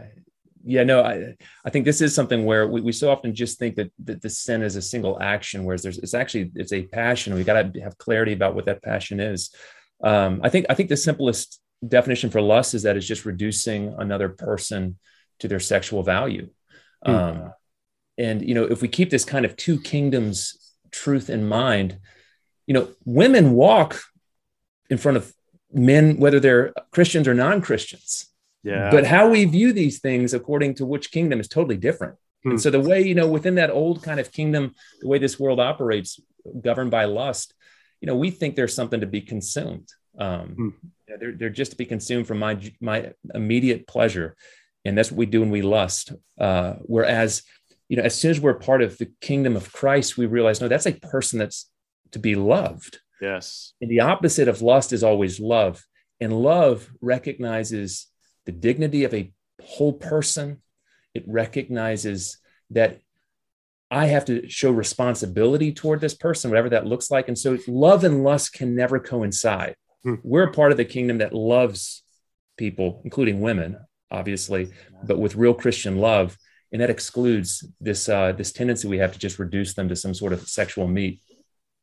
yeah 0.64 0.82
no 0.82 1.02
i 1.02 1.34
i 1.64 1.70
think 1.70 1.84
this 1.84 2.00
is 2.00 2.14
something 2.14 2.44
where 2.44 2.66
we, 2.66 2.80
we 2.80 2.92
so 2.92 3.10
often 3.10 3.34
just 3.34 3.58
think 3.58 3.76
that, 3.76 3.90
that 4.04 4.20
the 4.20 4.28
sin 4.28 4.60
is 4.60 4.76
a 4.76 4.82
single 4.82 5.16
action 5.22 5.64
whereas 5.64 5.82
there's 5.82 5.98
it's 5.98 6.14
actually 6.14 6.50
it's 6.54 6.72
a 6.72 6.82
passion. 6.82 7.34
We 7.34 7.44
got 7.44 7.72
to 7.72 7.80
have 7.80 7.96
clarity 7.98 8.32
about 8.32 8.54
what 8.54 8.66
that 8.66 8.82
passion 8.82 9.20
is. 9.20 9.50
Um, 10.02 10.40
i 10.44 10.48
think 10.48 10.66
i 10.70 10.74
think 10.74 10.88
the 10.88 10.96
simplest 10.96 11.60
definition 11.86 12.30
for 12.30 12.40
lust 12.40 12.74
is 12.74 12.82
that 12.82 12.96
it's 12.96 13.06
just 13.06 13.24
reducing 13.24 13.94
another 13.98 14.28
person 14.28 14.98
to 15.40 15.48
their 15.48 15.60
sexual 15.60 16.02
value. 16.02 16.48
Mm. 17.06 17.14
Um, 17.14 17.52
and 18.16 18.46
you 18.46 18.54
know, 18.54 18.64
if 18.64 18.82
we 18.82 18.88
keep 18.88 19.10
this 19.10 19.24
kind 19.24 19.44
of 19.44 19.56
two 19.56 19.80
kingdoms 19.80 20.74
truth 20.90 21.30
in 21.30 21.48
mind, 21.48 21.98
you 22.66 22.74
know, 22.74 22.88
women 23.04 23.52
walk 23.52 24.00
in 24.90 24.98
front 24.98 25.16
of 25.16 25.32
men, 25.72 26.18
whether 26.18 26.40
they're 26.40 26.72
Christians 26.90 27.28
or 27.28 27.34
non-Christians. 27.34 28.26
Yeah. 28.64 28.90
But 28.90 29.06
how 29.06 29.28
we 29.28 29.44
view 29.44 29.72
these 29.72 30.00
things 30.00 30.34
according 30.34 30.74
to 30.74 30.86
which 30.86 31.10
kingdom 31.10 31.40
is 31.40 31.48
totally 31.48 31.76
different. 31.76 32.16
Hmm. 32.42 32.50
And 32.50 32.60
so 32.60 32.70
the 32.70 32.80
way, 32.80 33.02
you 33.02 33.14
know, 33.14 33.28
within 33.28 33.54
that 33.56 33.70
old 33.70 34.02
kind 34.02 34.18
of 34.20 34.32
kingdom, 34.32 34.74
the 35.00 35.08
way 35.08 35.18
this 35.18 35.38
world 35.38 35.60
operates, 35.60 36.20
governed 36.60 36.90
by 36.90 37.04
lust, 37.04 37.54
you 38.00 38.06
know, 38.06 38.16
we 38.16 38.30
think 38.30 38.56
there's 38.56 38.74
something 38.74 39.00
to 39.00 39.06
be 39.06 39.20
consumed. 39.20 39.88
Um, 40.18 40.48
hmm. 40.48 40.68
they're, 41.06 41.32
they're 41.32 41.50
just 41.50 41.72
to 41.72 41.76
be 41.76 41.86
consumed 41.86 42.26
for 42.26 42.34
my 42.34 42.58
my 42.80 43.12
immediate 43.32 43.86
pleasure 43.86 44.36
and 44.88 44.96
that's 44.96 45.10
what 45.10 45.18
we 45.18 45.26
do 45.26 45.40
when 45.40 45.50
we 45.50 45.62
lust 45.62 46.12
uh, 46.40 46.74
whereas 46.82 47.42
you 47.88 47.96
know 47.96 48.02
as 48.02 48.18
soon 48.18 48.30
as 48.30 48.40
we're 48.40 48.54
part 48.54 48.82
of 48.82 48.96
the 48.98 49.10
kingdom 49.20 49.56
of 49.56 49.72
christ 49.72 50.16
we 50.16 50.26
realize 50.26 50.60
no 50.60 50.68
that's 50.68 50.86
a 50.86 50.92
person 50.92 51.38
that's 51.38 51.70
to 52.12 52.18
be 52.18 52.34
loved 52.34 52.98
yes 53.20 53.74
and 53.80 53.90
the 53.90 54.00
opposite 54.00 54.48
of 54.48 54.62
lust 54.62 54.92
is 54.92 55.02
always 55.02 55.38
love 55.40 55.84
and 56.20 56.32
love 56.32 56.90
recognizes 57.00 58.06
the 58.46 58.52
dignity 58.52 59.04
of 59.04 59.14
a 59.14 59.32
whole 59.62 59.92
person 59.92 60.60
it 61.14 61.24
recognizes 61.26 62.38
that 62.70 63.00
I 63.90 64.06
have 64.06 64.26
to 64.26 64.48
show 64.48 64.70
responsibility 64.70 65.72
toward 65.72 66.00
this 66.00 66.14
person, 66.14 66.50
whatever 66.50 66.68
that 66.70 66.86
looks 66.86 67.10
like. 67.10 67.28
And 67.28 67.38
so 67.38 67.58
love 67.66 68.04
and 68.04 68.22
lust 68.22 68.52
can 68.52 68.74
never 68.74 69.00
coincide. 69.00 69.76
Hmm. 70.02 70.16
We're 70.22 70.48
a 70.48 70.52
part 70.52 70.72
of 70.72 70.76
the 70.76 70.84
kingdom 70.84 71.18
that 71.18 71.32
loves 71.32 72.02
people, 72.56 73.00
including 73.04 73.40
women, 73.40 73.78
obviously, 74.10 74.72
but 75.04 75.18
with 75.18 75.36
real 75.36 75.54
Christian 75.54 75.98
love. 75.98 76.36
And 76.70 76.82
that 76.82 76.90
excludes 76.90 77.66
this 77.80 78.10
uh, 78.10 78.32
this 78.32 78.52
tendency 78.52 78.88
we 78.88 78.98
have 78.98 79.14
to 79.14 79.18
just 79.18 79.38
reduce 79.38 79.72
them 79.72 79.88
to 79.88 79.96
some 79.96 80.12
sort 80.12 80.34
of 80.34 80.46
sexual 80.46 80.86
meat. 80.86 81.20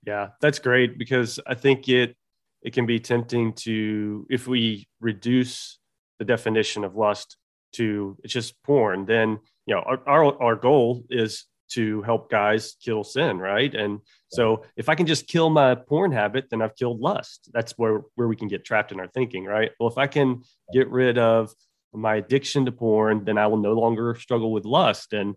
Yeah, 0.06 0.30
that's 0.42 0.60
great 0.60 1.00
because 1.00 1.40
I 1.48 1.56
think 1.56 1.90
it 1.90 2.16
it 2.62 2.74
can 2.74 2.86
be 2.86 3.00
tempting 3.00 3.54
to 3.54 4.28
if 4.30 4.48
we 4.48 4.88
reduce 5.00 5.80
the 6.20 6.26
definition 6.26 6.84
of 6.84 6.96
lust 6.96 7.38
to 7.74 8.18
it's 8.24 8.34
just 8.34 8.62
porn, 8.64 9.06
then 9.06 9.40
you 9.66 9.74
know 9.74 9.82
our 9.82 10.02
our, 10.08 10.42
our 10.42 10.56
goal 10.56 11.04
is 11.10 11.46
to 11.68 12.02
help 12.04 12.30
guys 12.30 12.76
kill 12.84 13.04
sin, 13.04 13.38
right? 13.38 13.74
And 13.74 14.00
so 14.28 14.64
if 14.78 14.88
I 14.88 14.96
can 14.96 15.08
just 15.08 15.28
kill 15.28 15.50
my 15.50 15.76
porn 15.76 16.12
habit, 16.12 16.46
then 16.50 16.62
I've 16.62 16.76
killed 16.76 17.00
lust. 17.00 17.50
That's 17.54 17.74
where 17.74 18.02
where 18.16 18.28
we 18.28 18.36
can 18.36 18.48
get 18.48 18.64
trapped 18.64 18.92
in 18.92 19.00
our 19.00 19.08
thinking, 19.08 19.46
right? 19.46 19.72
Well, 19.80 19.90
if 19.90 19.98
I 19.98 20.08
can 20.08 20.44
get 20.74 20.90
rid 20.90 21.18
of 21.18 21.52
my 21.96 22.16
addiction 22.16 22.66
to 22.66 22.72
porn, 22.72 23.26
then 23.26 23.38
I 23.38 23.48
will 23.48 23.58
no 23.58 23.74
longer 23.74 24.16
struggle 24.16 24.52
with 24.52 24.66
lust. 24.66 25.14
And 25.14 25.36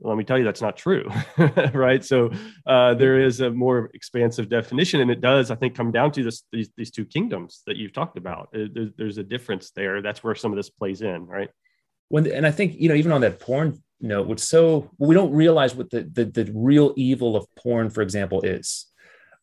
let 0.00 0.16
me 0.16 0.24
tell 0.24 0.38
you, 0.38 0.44
that's 0.44 0.62
not 0.62 0.76
true, 0.76 1.10
right? 1.72 2.04
So 2.04 2.30
uh, 2.66 2.94
there 2.94 3.20
is 3.20 3.40
a 3.40 3.50
more 3.50 3.90
expansive 3.94 4.48
definition, 4.48 5.00
and 5.00 5.10
it 5.10 5.20
does, 5.20 5.50
I 5.50 5.56
think, 5.56 5.74
come 5.74 5.90
down 5.90 6.12
to 6.12 6.22
this, 6.22 6.44
these 6.52 6.70
these 6.76 6.90
two 6.90 7.04
kingdoms 7.04 7.62
that 7.66 7.76
you've 7.76 7.92
talked 7.92 8.16
about. 8.16 8.50
There, 8.52 8.90
there's 8.96 9.18
a 9.18 9.24
difference 9.24 9.70
there. 9.72 10.00
That's 10.00 10.22
where 10.22 10.34
some 10.34 10.52
of 10.52 10.56
this 10.56 10.70
plays 10.70 11.02
in, 11.02 11.26
right? 11.26 11.50
When 12.08 12.30
and 12.30 12.46
I 12.46 12.52
think 12.52 12.74
you 12.78 12.88
know, 12.88 12.94
even 12.94 13.12
on 13.12 13.22
that 13.22 13.40
porn 13.40 13.82
note, 14.00 14.28
what's 14.28 14.44
so 14.44 14.90
we 14.98 15.14
don't 15.14 15.32
realize 15.32 15.74
what 15.74 15.90
the 15.90 16.02
the, 16.02 16.24
the 16.24 16.50
real 16.54 16.94
evil 16.96 17.34
of 17.34 17.46
porn, 17.56 17.90
for 17.90 18.02
example, 18.02 18.42
is. 18.42 18.86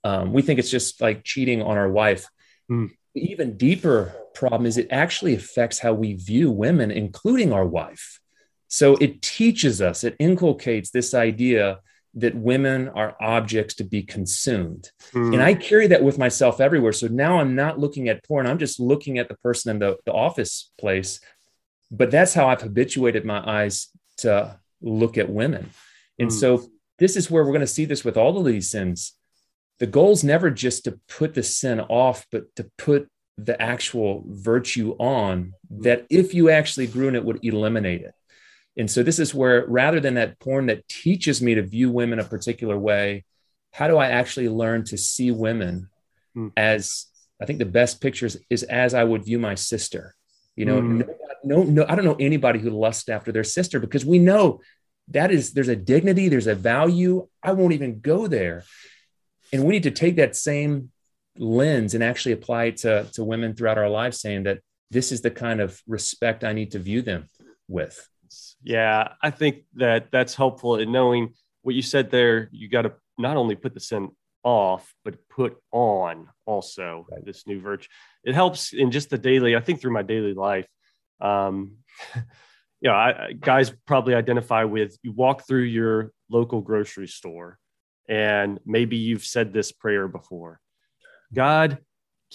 Um, 0.05 0.31
we 0.33 0.41
think 0.41 0.59
it's 0.59 0.69
just 0.69 1.01
like 1.01 1.23
cheating 1.23 1.63
on 1.63 1.77
our 1.77 1.89
wife. 1.89 2.27
Mm 2.71 2.91
even 3.15 3.57
deeper 3.57 4.13
problem 4.33 4.65
is 4.65 4.77
it 4.77 4.87
actually 4.91 5.35
affects 5.35 5.79
how 5.79 5.93
we 5.93 6.13
view 6.13 6.51
women, 6.51 6.91
including 6.91 7.53
our 7.53 7.65
wife. 7.65 8.19
So 8.67 8.95
it 8.95 9.21
teaches 9.21 9.81
us, 9.81 10.03
it 10.03 10.15
inculcates 10.19 10.91
this 10.91 11.13
idea 11.13 11.79
that 12.15 12.35
women 12.35 12.89
are 12.89 13.15
objects 13.19 13.75
to 13.75 13.83
be 13.83 14.01
consumed. 14.01 14.89
Mm. 15.13 15.33
And 15.33 15.41
I 15.43 15.53
carry 15.53 15.87
that 15.87 16.03
with 16.03 16.17
myself 16.17 16.61
everywhere. 16.61 16.93
So 16.93 17.07
now 17.07 17.39
I'm 17.39 17.55
not 17.55 17.79
looking 17.79 18.07
at 18.09 18.23
porn, 18.25 18.47
I'm 18.47 18.59
just 18.59 18.79
looking 18.79 19.17
at 19.17 19.27
the 19.27 19.35
person 19.35 19.71
in 19.71 19.79
the, 19.79 19.97
the 20.05 20.13
office 20.13 20.71
place. 20.77 21.19
But 21.91 22.11
that's 22.11 22.33
how 22.33 22.47
I've 22.47 22.61
habituated 22.61 23.25
my 23.25 23.43
eyes 23.45 23.87
to 24.17 24.59
look 24.81 25.17
at 25.17 25.29
women. 25.29 25.69
And 26.17 26.29
mm. 26.29 26.33
so 26.33 26.69
this 26.99 27.17
is 27.17 27.29
where 27.29 27.43
we're 27.43 27.51
going 27.51 27.61
to 27.61 27.67
see 27.67 27.85
this 27.85 28.05
with 28.05 28.17
all 28.17 28.37
of 28.37 28.45
these 28.45 28.69
sins 28.69 29.13
the 29.79 29.87
goal 29.87 30.11
is 30.11 30.23
never 30.23 30.49
just 30.49 30.85
to 30.85 30.99
put 31.07 31.33
the 31.33 31.43
sin 31.43 31.79
off, 31.79 32.25
but 32.31 32.55
to 32.55 32.69
put 32.77 33.09
the 33.37 33.61
actual 33.61 34.23
virtue 34.27 34.95
on 34.97 35.53
that 35.69 36.05
if 36.09 36.33
you 36.33 36.49
actually 36.49 36.87
grew 36.87 37.09
in 37.09 37.15
it 37.15 37.25
would 37.25 37.43
eliminate 37.43 38.01
it. 38.01 38.13
And 38.77 38.89
so 38.89 39.03
this 39.03 39.19
is 39.19 39.33
where 39.33 39.65
rather 39.67 39.99
than 39.99 40.15
that 40.15 40.39
porn 40.39 40.67
that 40.67 40.87
teaches 40.87 41.41
me 41.41 41.55
to 41.55 41.61
view 41.61 41.91
women 41.91 42.19
a 42.19 42.23
particular 42.23 42.77
way, 42.77 43.25
how 43.71 43.87
do 43.87 43.97
I 43.97 44.07
actually 44.07 44.49
learn 44.49 44.85
to 44.85 44.97
see 44.97 45.31
women 45.31 45.89
mm. 46.35 46.51
as 46.55 47.07
I 47.41 47.45
think 47.45 47.59
the 47.59 47.65
best 47.65 48.01
pictures 48.01 48.37
is 48.49 48.63
as 48.63 48.93
I 48.93 49.03
would 49.03 49.25
view 49.25 49.39
my 49.39 49.55
sister. 49.55 50.15
You 50.55 50.65
know, 50.65 50.81
mm. 50.81 51.07
no, 51.43 51.63
no, 51.63 51.63
no, 51.63 51.85
I 51.87 51.95
don't 51.95 52.05
know 52.05 52.17
anybody 52.19 52.59
who 52.59 52.69
lusts 52.69 53.09
after 53.09 53.31
their 53.31 53.43
sister 53.43 53.79
because 53.79 54.05
we 54.05 54.19
know 54.19 54.61
that 55.09 55.31
is 55.31 55.53
there's 55.53 55.67
a 55.67 55.75
dignity, 55.75 56.29
there's 56.29 56.47
a 56.47 56.55
value. 56.55 57.27
I 57.43 57.51
won't 57.51 57.73
even 57.73 57.99
go 57.99 58.27
there. 58.27 58.63
And 59.55 59.63
we 59.63 59.71
need 59.71 59.83
to 59.83 59.91
take 59.91 60.17
that 60.17 60.35
same 60.35 60.91
lens 61.37 61.93
and 61.93 62.03
actually 62.03 62.33
apply 62.33 62.65
it 62.65 62.77
to, 62.77 63.07
to 63.13 63.23
women 63.23 63.55
throughout 63.55 63.77
our 63.77 63.89
lives, 63.89 64.19
saying 64.19 64.43
that 64.43 64.59
this 64.91 65.13
is 65.13 65.21
the 65.21 65.31
kind 65.31 65.61
of 65.61 65.81
respect 65.87 66.43
I 66.43 66.51
need 66.51 66.71
to 66.71 66.79
view 66.79 67.01
them 67.01 67.27
with. 67.69 68.05
Yeah, 68.61 69.13
I 69.21 69.29
think 69.29 69.63
that 69.75 70.07
that's 70.11 70.35
helpful 70.35 70.75
in 70.75 70.91
knowing 70.91 71.35
what 71.61 71.73
you 71.73 71.81
said 71.81 72.11
there. 72.11 72.49
You 72.51 72.67
got 72.67 72.81
to 72.81 72.93
not 73.17 73.37
only 73.37 73.55
put 73.55 73.73
the 73.73 73.79
sin 73.79 74.09
off, 74.43 74.93
but 75.05 75.29
put 75.29 75.55
on 75.71 76.27
also 76.45 77.07
right. 77.09 77.25
this 77.25 77.47
new 77.47 77.61
virtue. 77.61 77.87
It 78.25 78.35
helps 78.35 78.73
in 78.73 78.91
just 78.91 79.09
the 79.09 79.17
daily, 79.17 79.55
I 79.55 79.61
think 79.61 79.79
through 79.79 79.93
my 79.93 80.03
daily 80.03 80.33
life. 80.33 80.67
Um, 81.21 81.77
you 82.15 82.89
know, 82.89 82.93
I, 82.93 83.31
guys 83.39 83.71
probably 83.87 84.15
identify 84.15 84.65
with 84.65 84.97
you 85.01 85.13
walk 85.13 85.47
through 85.47 85.63
your 85.63 86.11
local 86.29 86.59
grocery 86.59 87.07
store 87.07 87.57
and 88.07 88.59
maybe 88.65 88.97
you've 88.97 89.25
said 89.25 89.53
this 89.53 89.71
prayer 89.71 90.07
before 90.07 90.59
God, 91.33 91.79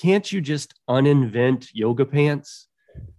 can't 0.00 0.30
you 0.30 0.40
just 0.40 0.74
uninvent 0.88 1.68
yoga 1.72 2.04
pants? 2.04 2.68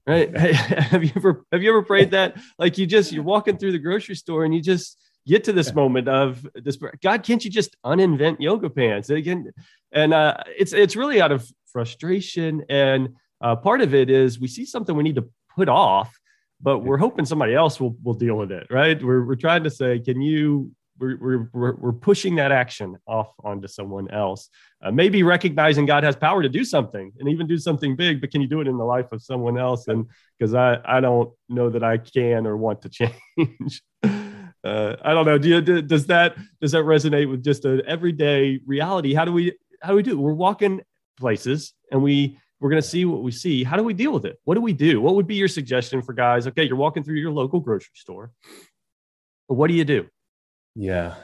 Right? 0.06 0.36
have 0.38 1.04
you 1.04 1.12
ever 1.16 1.46
have 1.52 1.64
you 1.64 1.70
ever 1.70 1.84
prayed 1.84 2.12
that? 2.12 2.38
Like 2.58 2.78
you 2.78 2.86
just 2.86 3.12
you're 3.12 3.24
walking 3.24 3.58
through 3.58 3.72
the 3.72 3.80
grocery 3.80 4.16
store 4.16 4.46
and 4.46 4.54
you 4.54 4.62
just 4.62 4.98
get 5.28 5.44
to 5.44 5.54
this 5.54 5.74
moment 5.74 6.08
of 6.08 6.48
this 6.56 6.78
God, 7.02 7.24
can't 7.24 7.44
you 7.44 7.52
just 7.52 7.76
uninvent 7.86 8.38
yoga 8.40 8.70
pants? 8.70 9.10
Again, 9.10 9.52
and 9.92 10.14
uh, 10.14 10.38
it's 10.48 10.74
it's 10.74 10.96
really 10.96 11.22
out 11.22 11.32
of 11.32 11.50
frustration. 11.72 12.64
And 12.70 13.16
uh, 13.40 13.56
part 13.56 13.82
of 13.82 13.94
it 13.94 14.10
is 14.10 14.40
we 14.40 14.48
see 14.48 14.66
something 14.66 14.96
we 14.96 15.04
need 15.04 15.16
to 15.16 15.30
put 15.56 15.70
off, 15.70 16.18
but 16.62 16.80
we're 16.80 16.98
hoping 16.98 17.26
somebody 17.26 17.54
else 17.54 17.80
will 17.80 17.96
will 18.04 18.14
deal 18.14 18.36
with 18.36 18.52
it, 18.52 18.68
right? 18.70 19.02
We're 19.02 19.26
we're 19.26 19.36
trying 19.36 19.64
to 19.64 19.70
say, 19.70 20.00
can 20.00 20.22
you 20.22 20.72
we're, 21.02 21.50
we're, 21.54 21.76
we're 21.76 21.92
pushing 21.92 22.36
that 22.36 22.52
action 22.52 22.98
off 23.08 23.34
onto 23.44 23.68
someone 23.68 24.10
else. 24.12 24.50
Uh, 24.84 24.92
maybe 24.92 25.24
recognizing 25.24 25.86
God 25.86 26.04
has 26.04 26.16
power 26.16 26.42
to 26.42 26.50
do 26.50 26.64
something 26.64 27.12
and 27.20 27.28
even 27.28 27.48
do 27.48 27.58
something 27.58 27.96
big, 27.96 28.22
but 28.22 28.32
can 28.32 28.42
you 28.42 28.48
do 28.48 28.62
it 28.62 28.68
in 28.68 28.78
the 28.78 28.84
life 28.84 29.12
of 29.12 29.22
someone 29.22 29.58
else? 29.58 29.88
And 29.88 30.06
because 30.38 30.54
I, 30.54 30.80
I 30.86 31.00
don't 31.00 31.32
know 31.50 31.70
that 31.70 31.84
I 31.84 31.98
can 31.98 32.46
or 32.46 32.56
want 32.56 32.84
to 32.84 32.90
change. 32.90 33.82
uh, 34.04 34.96
I 35.04 35.14
don't 35.14 35.26
know. 35.26 35.38
Do 35.38 35.50
you, 35.50 35.62
does 35.82 36.06
that 36.08 36.38
does 36.62 36.72
that 36.72 36.84
resonate 36.84 37.30
with 37.30 37.44
just 37.44 37.66
an 37.66 37.82
everyday 37.88 38.60
reality? 38.66 39.14
How 39.14 39.26
do 39.26 39.34
we 39.34 39.54
how 39.82 39.90
do 39.90 39.96
we 39.96 40.04
do? 40.04 40.20
We're 40.20 40.34
walking 40.34 40.82
places 41.18 41.74
and 41.92 42.02
we 42.02 42.38
we're 42.60 42.70
going 42.70 42.82
to 42.82 42.88
see 42.88 43.06
what 43.06 43.24
we 43.24 43.32
see. 43.32 43.64
How 43.64 43.76
do 43.76 43.84
we 43.84 43.96
deal 43.96 44.14
with 44.14 44.26
it? 44.26 44.40
What 44.44 44.54
do 44.54 44.62
we 44.62 44.74
do? 44.74 45.02
What 45.02 45.16
would 45.16 45.26
be 45.26 45.36
your 45.36 45.48
suggestion 45.48 46.04
for 46.04 46.14
guys? 46.14 46.46
Okay, 46.46 46.64
you're 46.64 46.76
walking 46.76 47.04
through 47.04 47.16
your 47.16 47.32
local 47.32 47.60
grocery 47.60 47.90
store. 47.96 48.32
What 49.48 49.68
do 49.68 49.74
you 49.74 49.84
do? 49.84 50.08
Yeah. 50.76 51.16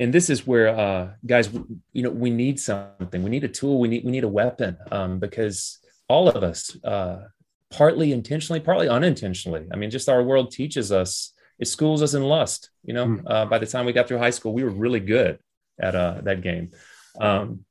And 0.00 0.12
this 0.12 0.28
is 0.28 0.46
where, 0.46 0.68
uh, 0.68 1.10
guys, 1.24 1.52
you 1.92 2.02
know, 2.02 2.10
we 2.10 2.30
need 2.30 2.58
something. 2.58 3.22
We 3.22 3.30
need 3.30 3.44
a 3.44 3.48
tool. 3.48 3.78
We 3.78 3.88
need 3.88 4.04
we 4.04 4.10
need 4.10 4.24
a 4.24 4.28
weapon 4.28 4.76
um, 4.90 5.18
because 5.18 5.78
all 6.08 6.28
of 6.28 6.42
us, 6.42 6.76
uh, 6.84 7.24
partly 7.70 8.12
intentionally, 8.12 8.60
partly 8.60 8.88
unintentionally. 8.88 9.66
I 9.72 9.76
mean, 9.76 9.90
just 9.90 10.08
our 10.08 10.22
world 10.22 10.50
teaches 10.50 10.90
us. 10.90 11.32
It 11.58 11.68
schools 11.68 12.02
us 12.02 12.14
in 12.14 12.24
lust. 12.24 12.70
You 12.82 12.94
know, 12.94 13.06
mm. 13.06 13.22
uh, 13.26 13.46
by 13.46 13.58
the 13.58 13.66
time 13.66 13.86
we 13.86 13.92
got 13.92 14.08
through 14.08 14.18
high 14.18 14.30
school, 14.30 14.52
we 14.52 14.64
were 14.64 14.70
really 14.70 15.00
good 15.00 15.38
at 15.80 15.94
uh, 15.94 16.20
that 16.22 16.42
game. 16.42 16.72
Um, 17.20 17.64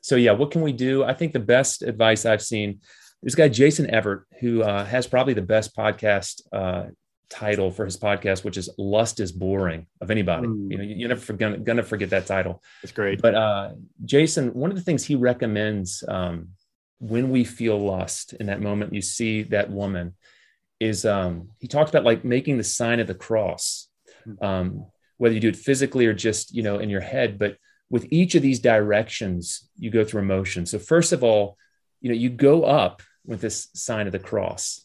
so 0.00 0.16
yeah, 0.16 0.32
what 0.32 0.50
can 0.50 0.62
we 0.62 0.72
do? 0.72 1.04
I 1.04 1.14
think 1.14 1.32
the 1.32 1.38
best 1.38 1.82
advice 1.82 2.26
I've 2.26 2.42
seen. 2.42 2.80
This 3.22 3.34
guy 3.34 3.48
Jason 3.48 3.90
Evert, 3.90 4.26
who 4.40 4.62
uh, 4.62 4.84
has 4.84 5.06
probably 5.06 5.34
the 5.34 5.42
best 5.42 5.76
podcast 5.76 6.42
uh, 6.52 6.86
title 7.30 7.70
for 7.70 7.84
his 7.84 7.96
podcast, 7.96 8.44
which 8.44 8.56
is 8.56 8.70
"Lust 8.78 9.20
is 9.20 9.32
Boring" 9.32 9.86
of 10.00 10.10
anybody. 10.10 10.48
Mm. 10.48 10.70
You 10.70 10.78
know, 10.78 10.84
you're 10.84 11.08
never 11.08 11.32
gonna, 11.32 11.58
gonna 11.58 11.82
forget 11.82 12.10
that 12.10 12.26
title. 12.26 12.62
It's 12.82 12.92
great. 12.92 13.20
But 13.20 13.34
uh, 13.34 13.70
Jason, 14.04 14.54
one 14.54 14.70
of 14.70 14.76
the 14.76 14.82
things 14.82 15.04
he 15.04 15.14
recommends 15.14 16.04
um, 16.08 16.48
when 16.98 17.30
we 17.30 17.44
feel 17.44 17.78
lust 17.78 18.34
in 18.34 18.46
that 18.46 18.60
moment, 18.60 18.94
you 18.94 19.02
see 19.02 19.42
that 19.44 19.70
woman, 19.70 20.14
is 20.80 21.04
um, 21.04 21.50
he 21.58 21.68
talks 21.68 21.90
about 21.90 22.04
like 22.04 22.24
making 22.24 22.58
the 22.58 22.64
sign 22.64 23.00
of 23.00 23.06
the 23.06 23.14
cross, 23.14 23.88
hmm. 24.24 24.44
um, 24.44 24.86
whether 25.16 25.34
you 25.34 25.40
do 25.40 25.48
it 25.48 25.56
physically 25.56 26.06
or 26.06 26.14
just 26.14 26.54
you 26.54 26.62
know 26.62 26.78
in 26.78 26.90
your 26.90 27.00
head. 27.00 27.38
But 27.38 27.56
with 27.90 28.06
each 28.10 28.34
of 28.34 28.42
these 28.42 28.60
directions, 28.60 29.68
you 29.76 29.90
go 29.90 30.04
through 30.04 30.22
emotion. 30.22 30.66
So 30.66 30.78
first 30.78 31.12
of 31.12 31.24
all, 31.24 31.56
you 32.00 32.10
know, 32.10 32.16
you 32.16 32.30
go 32.30 32.64
up 32.64 33.02
with 33.26 33.40
this 33.40 33.68
sign 33.74 34.06
of 34.06 34.12
the 34.12 34.18
cross 34.18 34.84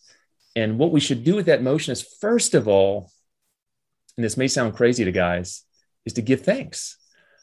and 0.56 0.78
what 0.78 0.92
we 0.92 1.00
should 1.00 1.24
do 1.24 1.36
with 1.36 1.48
that 1.48 1.64
motion 1.64 1.92
is, 1.92 2.02
first 2.02 2.54
of 2.54 2.68
all, 2.68 3.10
and 4.18 4.24
this 4.24 4.38
may 4.38 4.48
sound 4.48 4.76
crazy 4.76 5.04
to 5.06 5.12
guys, 5.12 5.64
is 6.06 6.14
to 6.14 6.22
give 6.22 6.42
thanks. 6.42 6.98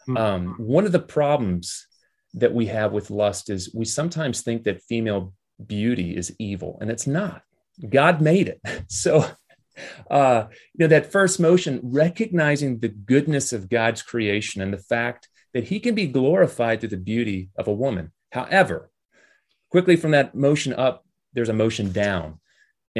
Mm-hmm. 0.09 0.17
Um, 0.17 0.55
one 0.59 0.87
of 0.87 0.93
the 0.93 1.01
problems 1.01 1.87
that 2.35 2.55
we 2.55 2.67
have 2.67 2.93
with 2.93 3.11
lust 3.11 3.51
is 3.51 3.75
we 3.75 3.85
sometimes 3.85 4.43
think 4.43 4.65
that 4.65 4.83
female 4.83 5.35
beauty 5.65 6.17
is 6.17 6.35
evil, 6.39 6.79
and 6.81 6.91
it's 6.91 7.07
not. 7.07 7.43
God 7.89 8.21
made 8.21 8.49
it. 8.49 8.61
So, 8.89 9.25
uh, 10.11 10.47
you 10.75 10.81
know, 10.81 10.89
that 10.89 11.11
first 11.11 11.41
motion, 11.41 11.81
recognizing 11.83 12.81
the 12.81 12.89
goodness 12.89 13.53
of 13.53 13.71
God's 13.71 14.03
creation 14.03 14.61
and 14.61 14.73
the 14.73 14.79
fact 14.79 15.29
that 15.55 15.65
He 15.65 15.81
can 15.81 15.95
be 15.95 16.07
glorified 16.07 16.81
through 16.81 16.91
the 16.91 16.97
beauty 16.97 17.51
of 17.57 17.67
a 17.67 17.73
woman. 17.73 18.13
However, 18.33 18.91
quickly 19.71 19.97
from 19.97 20.11
that 20.11 20.35
motion 20.35 20.73
up, 20.73 21.05
there's 21.33 21.49
a 21.49 21.55
motion 21.55 21.93
down. 21.93 22.41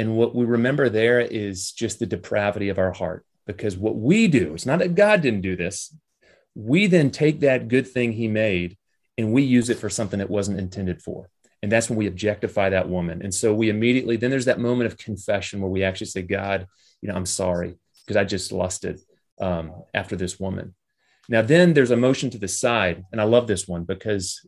And 0.01 0.17
what 0.17 0.33
we 0.33 0.45
remember 0.45 0.89
there 0.89 1.19
is 1.19 1.71
just 1.71 1.99
the 1.99 2.07
depravity 2.07 2.69
of 2.69 2.79
our 2.79 2.91
heart. 2.91 3.23
Because 3.45 3.77
what 3.77 3.95
we 3.95 4.27
do, 4.27 4.55
it's 4.55 4.65
not 4.65 4.79
that 4.79 4.95
God 4.95 5.21
didn't 5.21 5.41
do 5.41 5.55
this. 5.55 5.95
We 6.55 6.87
then 6.87 7.11
take 7.11 7.41
that 7.41 7.67
good 7.67 7.87
thing 7.87 8.11
he 8.11 8.27
made 8.27 8.79
and 9.15 9.31
we 9.31 9.43
use 9.43 9.69
it 9.69 9.77
for 9.77 9.91
something 9.91 10.17
that 10.17 10.31
wasn't 10.31 10.57
intended 10.57 11.03
for. 11.03 11.29
And 11.61 11.71
that's 11.71 11.87
when 11.87 11.99
we 11.99 12.07
objectify 12.07 12.71
that 12.71 12.89
woman. 12.89 13.21
And 13.21 13.31
so 13.31 13.53
we 13.53 13.69
immediately, 13.69 14.17
then 14.17 14.31
there's 14.31 14.45
that 14.45 14.59
moment 14.59 14.91
of 14.91 14.97
confession 14.97 15.61
where 15.61 15.69
we 15.69 15.83
actually 15.83 16.07
say, 16.07 16.23
God, 16.23 16.65
you 17.03 17.07
know, 17.07 17.13
I'm 17.13 17.27
sorry 17.27 17.75
because 18.03 18.17
I 18.17 18.23
just 18.23 18.51
lusted 18.51 18.99
um, 19.39 19.83
after 19.93 20.15
this 20.15 20.39
woman. 20.39 20.73
Now, 21.29 21.43
then 21.43 21.75
there's 21.75 21.91
a 21.91 21.95
motion 21.95 22.31
to 22.31 22.39
the 22.39 22.47
side. 22.47 23.03
And 23.11 23.21
I 23.21 23.25
love 23.25 23.45
this 23.45 23.67
one 23.67 23.83
because 23.83 24.43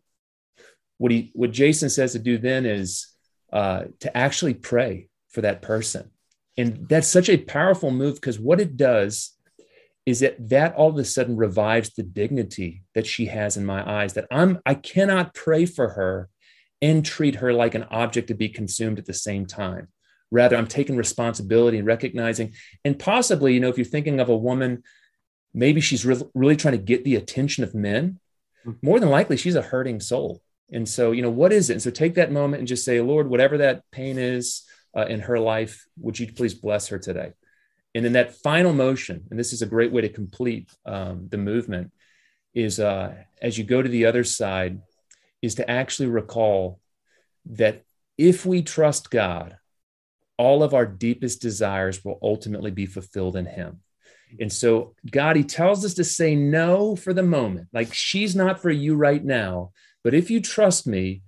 what 0.97 1.11
he, 1.11 1.29
what 1.35 1.51
Jason 1.51 1.91
says 1.91 2.13
to 2.13 2.19
do 2.19 2.39
then 2.39 2.65
is 2.65 3.07
uh, 3.51 3.83
to 3.99 4.17
actually 4.17 4.55
pray 4.55 5.09
for 5.33 5.41
that 5.41 5.61
person. 5.61 6.11
And 6.57 6.87
that's 6.87 7.07
such 7.07 7.29
a 7.29 7.37
powerful 7.37 7.91
move 7.91 8.15
because 8.15 8.39
what 8.39 8.61
it 8.61 8.77
does 8.77 9.31
is 10.05 10.19
that 10.19 10.49
that 10.49 10.75
all 10.75 10.89
of 10.89 10.97
a 10.97 11.05
sudden 11.05 11.35
revives 11.35 11.91
the 11.91 12.03
dignity 12.03 12.83
that 12.93 13.07
she 13.07 13.25
has 13.27 13.57
in 13.57 13.65
my 13.65 13.89
eyes 13.89 14.13
that 14.13 14.27
I'm 14.29 14.59
I 14.65 14.75
cannot 14.75 15.33
pray 15.33 15.65
for 15.65 15.89
her 15.89 16.29
and 16.81 17.05
treat 17.05 17.35
her 17.35 17.53
like 17.53 17.75
an 17.75 17.85
object 17.89 18.27
to 18.27 18.33
be 18.33 18.49
consumed 18.49 18.99
at 18.99 19.05
the 19.05 19.13
same 19.13 19.45
time. 19.45 19.87
Rather, 20.31 20.57
I'm 20.57 20.67
taking 20.67 20.97
responsibility 20.97 21.77
and 21.77 21.87
recognizing, 21.87 22.53
and 22.83 22.99
possibly, 22.99 23.53
you 23.53 23.59
know, 23.59 23.69
if 23.69 23.77
you're 23.77 23.85
thinking 23.85 24.19
of 24.19 24.29
a 24.29 24.35
woman, 24.35 24.83
maybe 25.53 25.79
she's 25.79 26.05
re- 26.05 26.21
really 26.33 26.57
trying 26.57 26.73
to 26.73 26.83
get 26.83 27.05
the 27.05 27.15
attention 27.15 27.63
of 27.63 27.75
men. 27.75 28.19
Hmm. 28.63 28.71
More 28.81 28.99
than 28.99 29.09
likely, 29.09 29.37
she's 29.37 29.55
a 29.55 29.61
hurting 29.61 30.01
soul. 30.01 30.41
And 30.71 30.89
so, 30.89 31.11
you 31.11 31.21
know, 31.21 31.29
what 31.29 31.53
is 31.53 31.69
it? 31.69 31.73
And 31.73 31.81
so 31.81 31.91
take 31.91 32.15
that 32.15 32.31
moment 32.31 32.59
and 32.59 32.67
just 32.67 32.83
say, 32.83 32.99
Lord, 32.99 33.29
whatever 33.29 33.59
that 33.59 33.83
pain 33.91 34.17
is, 34.17 34.63
uh, 34.95 35.05
in 35.05 35.21
her 35.21 35.39
life. 35.39 35.85
Would 35.99 36.19
you 36.19 36.31
please 36.31 36.53
bless 36.53 36.87
her 36.87 36.99
today? 36.99 37.33
And 37.95 38.03
then 38.03 38.13
that 38.13 38.35
final 38.35 38.73
motion, 38.73 39.25
and 39.29 39.39
this 39.39 39.53
is 39.53 39.61
a 39.61 39.67
great 39.67 39.91
way 39.91 40.01
to 40.01 40.09
complete 40.09 40.69
um, 40.85 41.27
the 41.29 41.37
movement, 41.37 41.91
is 42.53 42.79
uh, 42.79 43.13
as 43.41 43.57
you 43.57 43.63
go 43.63 43.81
to 43.81 43.89
the 43.89 44.05
other 44.05 44.23
side, 44.23 44.81
is 45.41 45.55
to 45.55 45.69
actually 45.69 46.07
recall 46.07 46.79
that 47.45 47.83
if 48.17 48.45
we 48.45 48.61
trust 48.61 49.11
God, 49.11 49.57
all 50.37 50.63
of 50.63 50.73
our 50.73 50.85
deepest 50.85 51.41
desires 51.41 52.03
will 52.03 52.17
ultimately 52.21 52.71
be 52.71 52.85
fulfilled 52.85 53.35
in 53.35 53.45
Him. 53.45 53.81
And 54.39 54.51
so, 54.51 54.95
God, 55.09 55.35
He 55.35 55.43
tells 55.43 55.85
us 55.85 55.93
to 55.95 56.03
say 56.03 56.35
no 56.35 56.95
for 56.95 57.13
the 57.13 57.23
moment. 57.23 57.67
Like, 57.73 57.93
she's 57.93 58.35
not 58.35 58.61
for 58.61 58.71
you 58.71 58.95
right 58.95 59.23
now. 59.23 59.71
But 60.03 60.13
if 60.13 60.31
you 60.31 60.41
trust 60.41 60.87
me, 60.87 61.21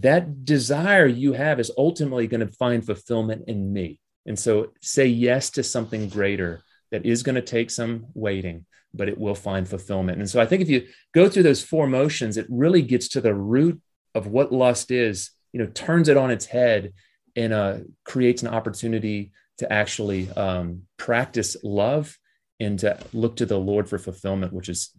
that 0.00 0.44
desire 0.44 1.06
you 1.06 1.32
have 1.32 1.60
is 1.60 1.70
ultimately 1.76 2.26
going 2.26 2.46
to 2.46 2.52
find 2.52 2.84
fulfillment 2.84 3.44
in 3.46 3.72
me. 3.72 3.98
And 4.26 4.38
so 4.38 4.72
say 4.82 5.06
yes 5.06 5.50
to 5.50 5.62
something 5.62 6.08
greater 6.08 6.62
that 6.90 7.06
is 7.06 7.22
going 7.22 7.36
to 7.36 7.42
take 7.42 7.70
some 7.70 8.06
waiting, 8.14 8.66
but 8.92 9.08
it 9.08 9.18
will 9.18 9.34
find 9.34 9.68
fulfillment. 9.68 10.18
And 10.18 10.28
so 10.28 10.40
I 10.40 10.46
think 10.46 10.62
if 10.62 10.68
you 10.68 10.86
go 11.14 11.28
through 11.28 11.44
those 11.44 11.62
four 11.62 11.86
motions, 11.86 12.36
it 12.36 12.46
really 12.48 12.82
gets 12.82 13.08
to 13.08 13.20
the 13.20 13.34
root 13.34 13.80
of 14.14 14.26
what 14.26 14.52
lust 14.52 14.90
is, 14.90 15.30
you 15.52 15.60
know, 15.60 15.66
turns 15.66 16.08
it 16.08 16.16
on 16.16 16.30
its 16.30 16.46
head 16.46 16.92
and 17.34 17.52
uh, 17.52 17.78
creates 18.04 18.42
an 18.42 18.48
opportunity 18.48 19.32
to 19.58 19.72
actually 19.72 20.30
um, 20.32 20.82
practice 20.96 21.56
love 21.62 22.18
and 22.60 22.78
to 22.80 22.98
look 23.12 23.36
to 23.36 23.46
the 23.46 23.58
Lord 23.58 23.88
for 23.88 23.98
fulfillment, 23.98 24.52
which 24.52 24.68
is, 24.68 24.90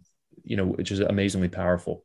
you 0.44 0.56
know, 0.56 0.64
which 0.64 0.90
is 0.90 1.00
amazingly 1.00 1.48
powerful. 1.48 2.04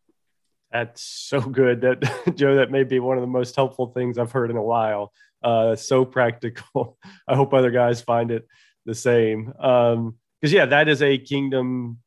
That's 0.73 1.03
so 1.03 1.39
good 1.39 1.81
that 1.81 2.33
Joe, 2.35 2.55
that 2.55 2.71
may 2.71 2.83
be 2.83 2.99
one 2.99 3.17
of 3.17 3.21
the 3.21 3.27
most 3.27 3.55
helpful 3.55 3.87
things 3.87 4.17
I've 4.17 4.31
heard 4.31 4.49
in 4.49 4.57
a 4.57 4.63
while. 4.63 5.13
Uh, 5.43 5.75
so 5.75 6.03
practical. 6.03 6.97
I 7.27 7.35
hope 7.35 7.53
other 7.53 7.69
guys 7.69 8.01
find 8.01 8.31
it 8.31 8.47
the 8.85 8.95
same. 8.95 9.53
Um, 9.59 10.15
cause 10.41 10.51
yeah, 10.51 10.65
that 10.65 10.89
is 10.89 11.03
a 11.03 11.17
kingdom 11.19 11.99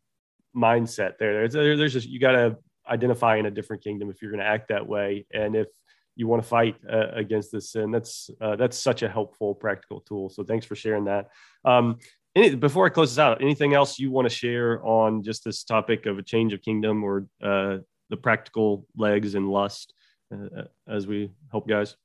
mindset 0.55 1.19
there. 1.19 1.49
There's, 1.49 1.79
there's 1.79 1.93
just, 1.93 2.09
you 2.09 2.19
got 2.19 2.33
to 2.33 2.57
identify 2.89 3.37
in 3.37 3.47
a 3.47 3.51
different 3.51 3.85
kingdom 3.85 4.11
if 4.11 4.21
you're 4.21 4.33
going 4.33 4.43
to 4.43 4.47
act 4.47 4.69
that 4.69 4.87
way. 4.87 5.27
And 5.33 5.55
if 5.55 5.69
you 6.17 6.27
want 6.27 6.43
to 6.43 6.49
fight 6.49 6.77
uh, 6.91 7.13
against 7.13 7.53
this 7.53 7.71
sin, 7.71 7.93
that's, 7.93 8.31
uh, 8.41 8.57
that's 8.57 8.77
such 8.77 9.03
a 9.03 9.09
helpful 9.09 9.55
practical 9.55 10.01
tool. 10.01 10.29
So 10.29 10.43
thanks 10.43 10.67
for 10.67 10.75
sharing 10.75 11.05
that. 11.05 11.29
Um, 11.65 11.99
any, 12.35 12.55
before 12.57 12.87
I 12.87 12.89
close 12.89 13.13
this 13.13 13.19
out, 13.19 13.43
anything 13.43 13.75
else 13.75 13.99
you 13.99 14.11
want 14.11 14.29
to 14.29 14.35
share 14.35 14.85
on 14.85 15.23
just 15.23 15.45
this 15.45 15.63
topic 15.63 16.07
of 16.07 16.19
a 16.19 16.23
change 16.23 16.53
of 16.53 16.63
kingdom 16.63 17.05
or 17.05 17.27
uh, 17.43 17.79
the 18.09 18.17
practical 18.17 18.87
legs 18.97 19.35
and 19.35 19.49
lust 19.49 19.95
uh, 20.33 20.65
as 20.89 21.07
we 21.07 21.31
help 21.51 21.69
guys? 21.69 21.97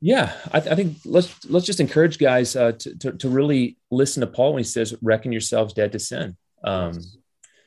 Yeah, 0.00 0.32
I, 0.52 0.60
th- 0.60 0.72
I, 0.72 0.76
think 0.76 0.96
let's 1.04 1.44
let's 1.50 1.66
just 1.66 1.80
encourage 1.80 2.18
guys 2.18 2.56
uh, 2.56 2.72
to, 2.72 2.98
to, 2.98 3.12
to 3.12 3.28
really 3.28 3.76
listen 3.90 4.22
to 4.22 4.26
Paul 4.26 4.54
when 4.54 4.60
he 4.60 4.64
says, 4.64 4.94
"Reckon 5.02 5.30
yourselves 5.30 5.74
dead 5.74 5.92
to 5.92 5.98
sin." 5.98 6.36
Um, 6.64 6.98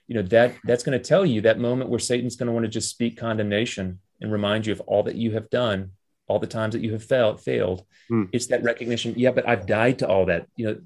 you 0.08 0.16
know 0.16 0.28
that 0.28 0.56
that's 0.64 0.84
going 0.84 0.98
to 0.98 1.04
tell 1.04 1.26
you 1.26 1.42
that 1.42 1.60
moment 1.60 1.90
where 1.90 2.00
satan's 2.00 2.36
going 2.36 2.48
to 2.48 2.54
want 2.54 2.64
to 2.64 2.70
just 2.70 2.90
speak 2.90 3.18
condemnation 3.18 4.00
and 4.22 4.32
remind 4.32 4.66
you 4.66 4.74
of 4.74 4.82
all 4.82 5.04
that 5.04 5.16
you 5.16 5.32
have 5.32 5.50
done 5.50 5.92
all 6.28 6.40
the 6.40 6.48
times 6.48 6.74
that 6.74 6.84
you 6.84 6.92
have 6.94 7.04
failed 7.04 7.42
failed 7.42 7.86
mm. 8.12 8.28
it's 8.32 8.48
that 8.48 8.64
recognition 8.64 9.14
yeah 9.18 9.32
but 9.32 9.48
i've 9.48 9.66
died 9.66 10.00
to 10.00 10.08
all 10.08 10.26
that 10.26 10.48
you 10.56 10.66
know 10.66 10.80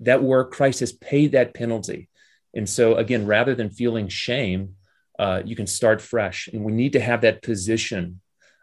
that 0.00 0.22
work 0.22 0.52
christ 0.52 0.80
has 0.80 0.92
paid 0.92 1.32
that 1.32 1.54
penalty 1.54 2.08
and 2.54 2.68
so 2.68 2.96
again 2.96 3.26
rather 3.26 3.54
than 3.54 3.70
feeling 3.70 4.08
shame 4.08 4.74
uh, 5.18 5.42
you 5.44 5.54
can 5.54 5.66
start 5.66 6.00
fresh 6.00 6.48
and 6.52 6.64
we 6.64 6.72
need 6.72 6.92
to 6.92 7.00
have 7.00 7.20
that 7.20 7.42
position 7.42 8.20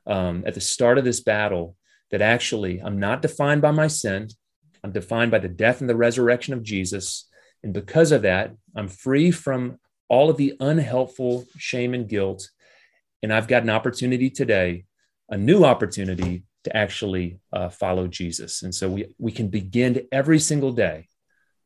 um, 0.08 0.44
at 0.46 0.54
the 0.54 0.62
start 0.62 0.98
of 0.98 1.06
this 1.06 1.22
battle 1.22 1.76
that 2.12 2.22
actually 2.22 2.80
i'm 2.80 3.00
not 3.00 3.22
defined 3.22 3.62
by 3.62 3.72
my 3.72 3.88
sin 3.88 4.28
i'm 4.84 4.92
defined 4.92 5.32
by 5.32 5.40
the 5.40 5.48
death 5.48 5.82
and 5.82 5.90
the 5.90 5.96
resurrection 5.96 6.54
of 6.54 6.64
jesus 6.64 7.30
and 7.64 7.74
because 7.74 8.12
of 8.12 8.22
that, 8.24 8.56
I'm 8.76 8.88
free 8.88 9.32
from 9.32 9.80
all 10.08 10.30
of 10.30 10.38
the 10.38 10.56
unhelpful 10.60 11.46
shame 11.58 11.94
and 11.94 12.08
guilt. 12.08 12.50
And 13.22 13.34
I've 13.34 13.48
got 13.48 13.64
an 13.64 13.70
opportunity 13.70 14.30
today, 14.30 14.86
a 15.30 15.38
new 15.38 15.64
opportunity 15.66 16.44
to 16.64 16.76
actually 16.76 17.40
uh, 17.54 17.70
follow 17.70 18.08
Jesus. 18.08 18.64
And 18.64 18.74
so 18.74 18.90
we, 18.90 19.14
we 19.18 19.32
can 19.32 19.50
begin 19.50 20.08
every 20.12 20.40
single 20.40 20.72
day, 20.72 21.08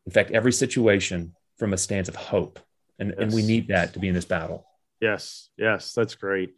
in 0.06 0.12
fact, 0.12 0.32
every 0.32 0.52
situation 0.52 1.36
from 1.58 1.74
a 1.74 1.78
stance 1.78 2.10
of 2.10 2.16
hope. 2.16 2.60
And, 3.00 3.10
yes. 3.10 3.18
and 3.20 3.34
we 3.34 3.44
need 3.44 3.68
that 3.70 3.94
to 3.94 4.00
be 4.00 4.08
in 4.08 4.16
this 4.16 4.26
battle. 4.26 4.66
Yes, 5.04 5.50
yes, 5.58 5.92
that's 5.92 6.16
great. 6.16 6.56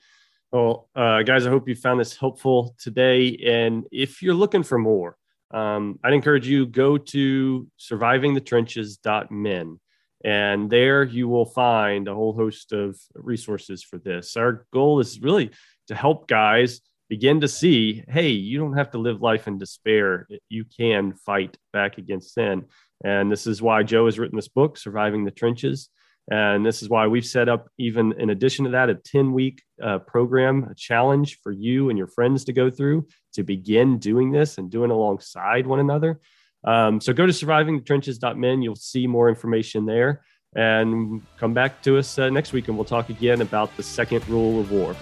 Well, 0.51 0.88
uh, 0.95 1.23
guys, 1.23 1.47
I 1.47 1.49
hope 1.49 1.67
you 1.67 1.73
found 1.73 1.99
this 1.99 2.15
helpful 2.15 2.75
today. 2.77 3.36
And 3.43 3.86
if 3.91 4.21
you're 4.21 4.36
looking 4.36 4.62
for 4.62 4.77
more, 4.77 5.17
um, 5.49 5.99
I'd 6.03 6.13
encourage 6.13 6.47
you 6.47 6.67
go 6.67 6.99
to 6.99 7.67
survivingthetrenches.men 7.79 9.79
and 10.23 10.69
there 10.69 11.03
you 11.03 11.27
will 11.27 11.47
find 11.47 12.08
a 12.08 12.13
whole 12.13 12.34
host 12.34 12.71
of 12.71 12.99
resources 13.15 13.81
for 13.81 13.97
this. 13.97 14.38
Our 14.38 14.67
goal 14.71 14.99
is 14.99 15.19
really 15.19 15.49
to 15.88 15.95
help 15.95 16.27
guys 16.27 16.81
begin 17.10 17.41
to 17.41 17.47
see, 17.47 18.03
hey, 18.08 18.29
you 18.29 18.60
don't 18.60 18.77
have 18.77 18.91
to 18.91 18.99
live 18.99 19.23
life 19.23 19.47
in 19.47 19.58
despair. 19.58 20.27
You 20.49 20.65
can 20.65 21.13
fight 21.13 21.58
back 21.73 21.97
against 21.97 22.36
sin. 22.36 22.65
And 23.03 23.31
this 23.31 23.47
is 23.47 23.60
why 23.60 23.81
Joe 23.81 24.05
has 24.05 24.19
written 24.19 24.36
this 24.36 24.49
book, 24.49 24.77
Surviving 24.77 25.25
the 25.25 25.31
Trenches. 25.31 25.89
And 26.29 26.65
this 26.65 26.81
is 26.81 26.89
why 26.89 27.07
we've 27.07 27.25
set 27.25 27.47
up, 27.47 27.69
even 27.77 28.13
in 28.13 28.31
addition 28.31 28.65
to 28.65 28.71
that, 28.71 28.89
a 28.89 28.95
10 28.95 29.31
week 29.33 29.61
uh, 29.83 29.99
program, 29.99 30.67
a 30.71 30.75
challenge 30.75 31.39
for 31.43 31.51
you 31.51 31.89
and 31.89 31.97
your 31.97 32.07
friends 32.07 32.45
to 32.45 32.53
go 32.53 32.69
through 32.69 33.07
to 33.33 33.43
begin 33.43 33.99
doing 33.99 34.31
this 34.31 34.57
and 34.57 34.71
doing 34.71 34.91
alongside 34.91 35.67
one 35.67 35.79
another. 35.79 36.19
Um, 36.63 36.99
so 36.99 37.13
go 37.13 37.27
to 37.27 37.31
survivingthetrenches.men. 37.31 38.63
You'll 38.63 38.75
see 38.75 39.05
more 39.05 39.29
information 39.29 39.85
there 39.85 40.21
and 40.55 41.21
come 41.38 41.53
back 41.53 41.83
to 41.83 41.97
us 41.97 42.17
uh, 42.17 42.29
next 42.29 42.53
week 42.53 42.69
and 42.69 42.77
we'll 42.77 42.85
talk 42.85 43.09
again 43.09 43.41
about 43.41 43.75
the 43.77 43.83
second 43.83 44.27
rule 44.27 44.59
of 44.59 44.71
war. 44.71 44.95